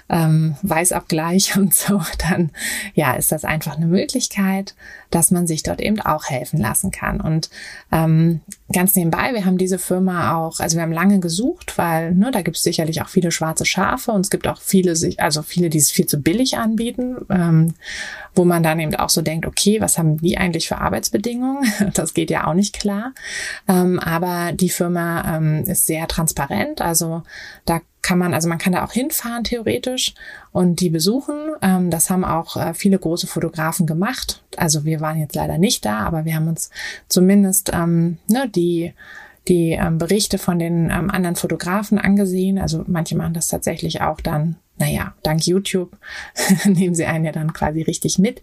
ähm, 0.08 0.56
Weißabgleich 0.62 1.56
und 1.58 1.74
so, 1.74 2.02
dann 2.18 2.50
ja, 2.94 3.12
ist 3.12 3.32
das 3.32 3.44
einfach 3.44 3.76
eine 3.76 3.86
Möglichkeit, 3.86 4.74
dass 5.10 5.30
man 5.30 5.46
sich 5.46 5.62
dort 5.62 5.80
eben 5.80 6.00
auch 6.00 6.26
helfen 6.26 6.47
lassen 6.56 6.90
kann. 6.90 7.20
Und 7.20 7.50
ähm, 7.92 8.40
ganz 8.72 8.94
nebenbei, 8.94 9.34
wir 9.34 9.44
haben 9.44 9.58
diese 9.58 9.78
Firma 9.78 10.36
auch, 10.36 10.60
also 10.60 10.76
wir 10.76 10.82
haben 10.82 10.92
lange 10.92 11.20
gesucht, 11.20 11.76
weil 11.76 12.14
ne, 12.14 12.30
da 12.30 12.42
gibt 12.42 12.56
es 12.56 12.62
sicherlich 12.62 13.02
auch 13.02 13.08
viele 13.08 13.30
schwarze 13.30 13.66
Schafe 13.66 14.12
und 14.12 14.22
es 14.22 14.30
gibt 14.30 14.48
auch 14.48 14.60
viele, 14.60 14.94
also 15.18 15.42
viele, 15.42 15.68
die 15.68 15.78
es 15.78 15.90
viel 15.90 16.06
zu 16.06 16.20
billig 16.20 16.56
anbieten, 16.56 17.16
ähm, 17.28 17.74
wo 18.34 18.44
man 18.44 18.62
dann 18.62 18.80
eben 18.80 18.94
auch 18.94 19.10
so 19.10 19.20
denkt, 19.20 19.46
okay, 19.46 19.80
was 19.80 19.98
haben 19.98 20.18
die 20.18 20.38
eigentlich 20.38 20.68
für 20.68 20.78
Arbeitsbedingungen? 20.78 21.64
Das 21.94 22.14
geht 22.14 22.30
ja 22.30 22.46
auch 22.46 22.54
nicht 22.54 22.78
klar. 22.78 23.12
Ähm, 23.66 23.98
aber 23.98 24.52
die 24.52 24.68
Firma 24.68 25.36
ähm, 25.36 25.64
ist 25.64 25.86
sehr 25.86 26.06
transparent, 26.06 26.80
also 26.80 27.22
da 27.64 27.80
kann 28.08 28.16
man, 28.16 28.32
also 28.32 28.48
man 28.48 28.56
kann 28.56 28.72
da 28.72 28.86
auch 28.86 28.92
hinfahren 28.92 29.44
theoretisch 29.44 30.14
und 30.50 30.80
die 30.80 30.88
besuchen. 30.88 31.50
Ähm, 31.60 31.90
das 31.90 32.08
haben 32.08 32.24
auch 32.24 32.56
äh, 32.56 32.72
viele 32.72 32.98
große 32.98 33.26
Fotografen 33.26 33.86
gemacht. 33.86 34.42
Also 34.56 34.86
wir 34.86 35.00
waren 35.02 35.18
jetzt 35.18 35.34
leider 35.34 35.58
nicht 35.58 35.84
da, 35.84 35.98
aber 35.98 36.24
wir 36.24 36.34
haben 36.34 36.48
uns 36.48 36.70
zumindest 37.08 37.70
ähm, 37.74 38.16
ne, 38.26 38.48
die 38.48 38.94
die 39.46 39.72
ähm, 39.72 39.98
Berichte 39.98 40.38
von 40.38 40.58
den 40.58 40.90
ähm, 40.90 41.10
anderen 41.10 41.36
Fotografen 41.36 41.98
angesehen. 41.98 42.58
Also 42.58 42.82
manche 42.86 43.14
machen 43.14 43.34
das 43.34 43.48
tatsächlich 43.48 44.00
auch 44.00 44.22
dann, 44.22 44.56
naja, 44.78 45.12
dank 45.22 45.46
YouTube 45.46 45.94
nehmen 46.64 46.94
sie 46.94 47.04
einen 47.04 47.26
ja 47.26 47.32
dann 47.32 47.52
quasi 47.52 47.82
richtig 47.82 48.18
mit. 48.18 48.40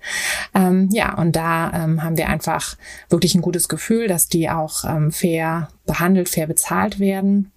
Ähm, 0.53 0.89
ja, 0.91 1.15
und 1.15 1.35
da 1.35 1.71
ähm, 1.73 2.03
haben 2.03 2.17
wir 2.17 2.29
einfach 2.29 2.77
wirklich 3.09 3.33
ein 3.33 3.41
gutes 3.41 3.67
Gefühl, 3.67 4.07
dass 4.07 4.27
die 4.27 4.47
auch 4.47 4.83
ähm, 4.85 5.11
fair 5.11 5.69
behandelt, 5.87 6.29
fair 6.29 6.45
bezahlt 6.45 6.99
werden. 6.99 7.51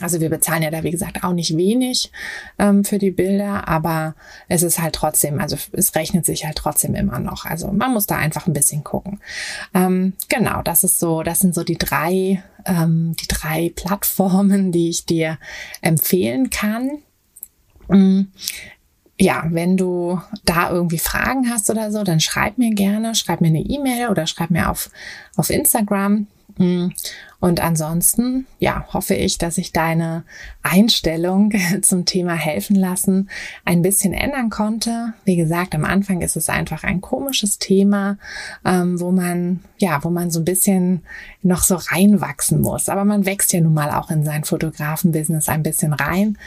Also 0.00 0.20
wir 0.20 0.30
bezahlen 0.30 0.62
ja 0.62 0.70
da, 0.70 0.82
wie 0.82 0.90
gesagt, 0.90 1.24
auch 1.24 1.32
nicht 1.32 1.56
wenig 1.56 2.10
ähm, 2.58 2.84
für 2.84 2.98
die 2.98 3.10
Bilder, 3.10 3.68
aber 3.68 4.14
es 4.48 4.62
ist 4.62 4.80
halt 4.80 4.94
trotzdem, 4.94 5.40
also 5.40 5.56
es 5.72 5.94
rechnet 5.94 6.24
sich 6.24 6.46
halt 6.46 6.56
trotzdem 6.56 6.94
immer 6.94 7.18
noch. 7.18 7.44
Also 7.44 7.70
man 7.70 7.92
muss 7.92 8.06
da 8.06 8.16
einfach 8.16 8.46
ein 8.46 8.54
bisschen 8.54 8.82
gucken. 8.82 9.20
Ähm, 9.74 10.14
genau, 10.28 10.62
das 10.62 10.84
ist 10.84 10.98
so, 10.98 11.22
das 11.22 11.40
sind 11.40 11.54
so 11.54 11.64
die 11.64 11.76
drei, 11.76 12.42
ähm, 12.64 13.14
die 13.20 13.28
drei 13.28 13.72
Plattformen, 13.74 14.72
die 14.72 14.88
ich 14.88 15.04
dir 15.04 15.38
empfehlen 15.82 16.48
kann. 16.48 16.90
Mhm. 17.88 18.28
Ja, 19.20 19.44
wenn 19.50 19.76
du 19.76 20.20
da 20.44 20.70
irgendwie 20.70 20.98
Fragen 20.98 21.50
hast 21.50 21.68
oder 21.70 21.90
so, 21.90 22.04
dann 22.04 22.20
schreib 22.20 22.56
mir 22.56 22.70
gerne, 22.70 23.14
schreib 23.16 23.40
mir 23.40 23.48
eine 23.48 23.60
E-Mail 23.60 24.08
oder 24.08 24.26
schreib 24.26 24.50
mir 24.50 24.70
auf, 24.70 24.90
auf 25.36 25.50
Instagram. 25.50 26.28
Mhm. 26.58 26.92
Und 27.40 27.60
ansonsten, 27.60 28.46
ja, 28.58 28.84
hoffe 28.92 29.14
ich, 29.14 29.38
dass 29.38 29.58
ich 29.58 29.72
deine 29.72 30.24
Einstellung 30.62 31.52
zum 31.82 32.04
Thema 32.04 32.34
helfen 32.34 32.74
lassen 32.74 33.30
ein 33.64 33.82
bisschen 33.82 34.12
ändern 34.12 34.50
konnte. 34.50 35.12
Wie 35.24 35.36
gesagt, 35.36 35.74
am 35.74 35.84
Anfang 35.84 36.20
ist 36.20 36.36
es 36.36 36.48
einfach 36.48 36.82
ein 36.82 37.00
komisches 37.00 37.58
Thema, 37.58 38.18
ähm, 38.64 39.00
wo 39.00 39.12
man, 39.12 39.60
ja, 39.78 40.02
wo 40.02 40.10
man 40.10 40.30
so 40.30 40.40
ein 40.40 40.44
bisschen 40.44 41.02
noch 41.42 41.62
so 41.62 41.76
reinwachsen 41.76 42.60
muss. 42.60 42.88
Aber 42.88 43.04
man 43.04 43.24
wächst 43.24 43.52
ja 43.52 43.60
nun 43.60 43.74
mal 43.74 43.92
auch 43.92 44.10
in 44.10 44.24
sein 44.24 44.44
Fotografenbusiness 44.44 45.48
ein 45.48 45.62
bisschen 45.62 45.92
rein. 45.92 46.38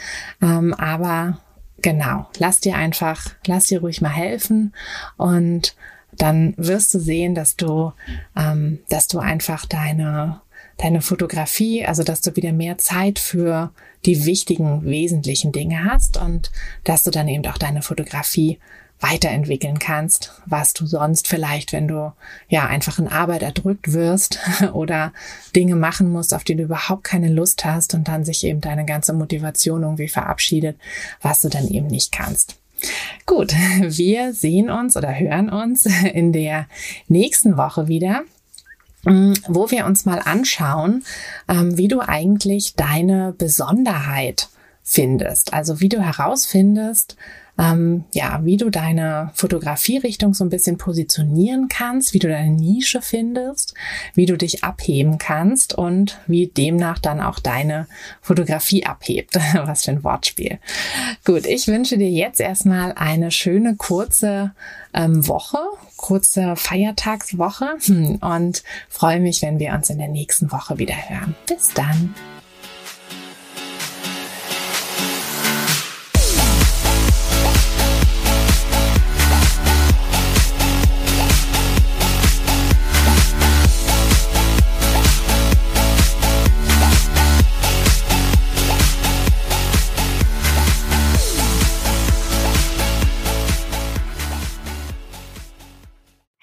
Ähm, 0.41 0.74
aber 0.74 1.39
genau, 1.82 2.28
lass 2.38 2.60
dir 2.60 2.76
einfach, 2.76 3.28
lass 3.45 3.65
dir 3.65 3.80
ruhig 3.80 4.02
mal 4.02 4.10
helfen 4.10 4.74
und 5.17 5.76
dann 6.17 6.54
wirst 6.58 6.93
du 6.93 7.00
sehen, 7.00 7.36
dass 7.36 7.56
du, 7.56 7.93
ähm, 8.36 8.80
dass 8.89 9.08
du 9.08 9.19
einfach 9.19 9.65
deine 9.65 10.41
deine 10.78 11.02
Fotografie, 11.02 11.86
also 11.86 12.04
dass 12.04 12.21
du 12.21 12.36
wieder 12.36 12.54
mehr 12.54 12.78
Zeit 12.78 13.19
für 13.19 13.71
die 14.06 14.26
wichtigen, 14.26 14.84
wesentlichen 14.84 15.52
Dinge 15.52 15.86
hast 15.86 16.17
und 16.17 16.52
dass 16.84 17.04
du 17.04 17.12
dann 17.12 17.28
eben 17.28 17.45
auch 17.45 17.58
deine 17.58 17.82
Fotografie 17.82 18.58
weiterentwickeln 19.00 19.80
kannst, 19.80 20.41
was 20.45 20.74
du 20.74 20.86
sonst 20.86 21.28
vielleicht, 21.28 21.74
wenn 21.74 21.88
du 21.88 22.13
ja 22.50 22.67
einfach 22.67 23.00
in 23.00 23.08
Arbeit 23.08 23.41
erdrückt 23.41 23.93
wirst 23.93 24.39
oder 24.74 25.12
Dinge 25.56 25.76
machen 25.76 26.10
musst, 26.10 26.34
auf 26.34 26.43
die 26.43 26.56
du 26.56 26.63
überhaupt 26.63 27.04
keine 27.04 27.30
Lust 27.30 27.65
hast 27.65 27.95
und 27.95 28.08
dann 28.08 28.26
sich 28.26 28.43
eben 28.43 28.62
deine 28.62 28.86
ganze 28.86 29.13
Motivation 29.13 29.82
irgendwie 29.82 30.08
verabschiedet, 30.08 30.78
was 31.21 31.41
du 31.41 31.50
dann 31.50 31.67
eben 31.67 31.88
nicht 31.88 32.12
kannst. 32.12 32.61
Gut, 33.26 33.54
wir 33.82 34.34
sehen 34.34 34.70
uns 34.70 34.98
oder 34.98 35.17
hören 35.17 35.50
uns 35.50 35.86
in 36.13 36.34
der 36.34 36.67
nächsten 37.08 37.58
Woche 37.58 37.88
wieder 37.88 38.24
mm, 39.06 39.34
wo 39.48 39.72
wir 39.72 39.86
uns 39.86 40.06
mal 40.06 40.20
anschauen, 40.20 41.04
ähm, 41.48 41.78
wie 41.78 41.88
du 41.88 42.02
eigentlich 42.02 42.76
deine 42.76 43.34
Besonderheit 43.38 44.50
findest. 44.84 45.54
Also 45.54 45.80
wie 45.80 45.89
du 45.89 46.02
herausfindest, 46.02 47.15
ähm, 47.58 48.06
ja, 48.14 48.40
wie 48.44 48.58
du 48.58 48.70
deine 48.70 49.32
Fotografierichtung 49.34 50.34
so 50.34 50.44
ein 50.44 50.50
bisschen 50.50 50.78
positionieren 50.78 51.68
kannst, 51.68 52.14
wie 52.14 52.20
du 52.20 52.28
deine 52.28 52.52
Nische 52.52 53.02
findest, 53.02 53.74
wie 54.16 54.26
du 54.26 54.38
dich 54.38 54.64
abheben 54.64 55.18
kannst 55.18 55.74
und 55.74 56.20
wie 56.28 56.48
demnach 56.48 57.00
dann 57.00 57.20
auch 57.20 57.40
deine 57.40 57.88
Fotografie 58.22 58.86
abhebt. 58.86 59.36
Was 59.54 59.86
für 59.86 59.92
ein 59.92 60.04
Wortspiel. 60.04 60.60
Gut, 61.26 61.46
ich 61.46 61.68
wünsche 61.68 61.98
dir 61.98 62.10
jetzt 62.10 62.40
erstmal 62.40 62.94
eine 62.94 63.32
schöne 63.32 63.76
kurze 63.76 64.54
ähm, 64.94 65.28
Woche, 65.28 65.60
kurze 65.98 66.56
Feiertagswoche 66.56 67.78
und 68.22 68.64
freue 68.90 69.20
mich, 69.20 69.42
wenn 69.42 69.60
wir 69.60 69.74
uns 69.74 69.90
in 69.90 69.98
der 69.98 70.08
nächsten 70.08 70.52
Woche 70.52 70.78
wieder 70.78 70.96
hören. 70.96 71.36
Bis 71.48 71.74
dann. 71.74 72.14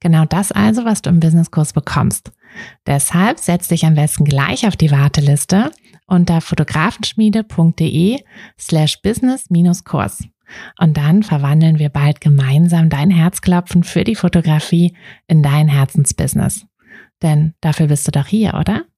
Genau 0.00 0.24
das 0.24 0.52
also, 0.52 0.84
was 0.84 1.02
du 1.02 1.10
im 1.10 1.20
Businesskurs 1.20 1.72
bekommst. 1.72 2.32
Deshalb 2.86 3.38
setz 3.38 3.68
dich 3.68 3.84
am 3.84 3.94
besten 3.94 4.24
gleich 4.24 4.66
auf 4.66 4.76
die 4.76 4.90
Warteliste 4.90 5.70
unter 6.06 6.40
fotografenschmiede.de 6.40 8.20
slash 8.58 9.02
business-kurs. 9.02 10.24
Und 10.78 10.96
dann 10.96 11.22
verwandeln 11.22 11.78
wir 11.78 11.90
bald 11.90 12.20
gemeinsam 12.20 12.88
dein 12.88 13.10
Herzklopfen 13.10 13.84
für 13.84 14.04
die 14.04 14.14
Fotografie 14.14 14.96
in 15.26 15.42
dein 15.42 15.68
Herzensbusiness. 15.68 16.64
Denn 17.22 17.54
dafür 17.60 17.88
bist 17.88 18.06
du 18.06 18.12
doch 18.12 18.26
hier, 18.26 18.54
oder? 18.54 18.84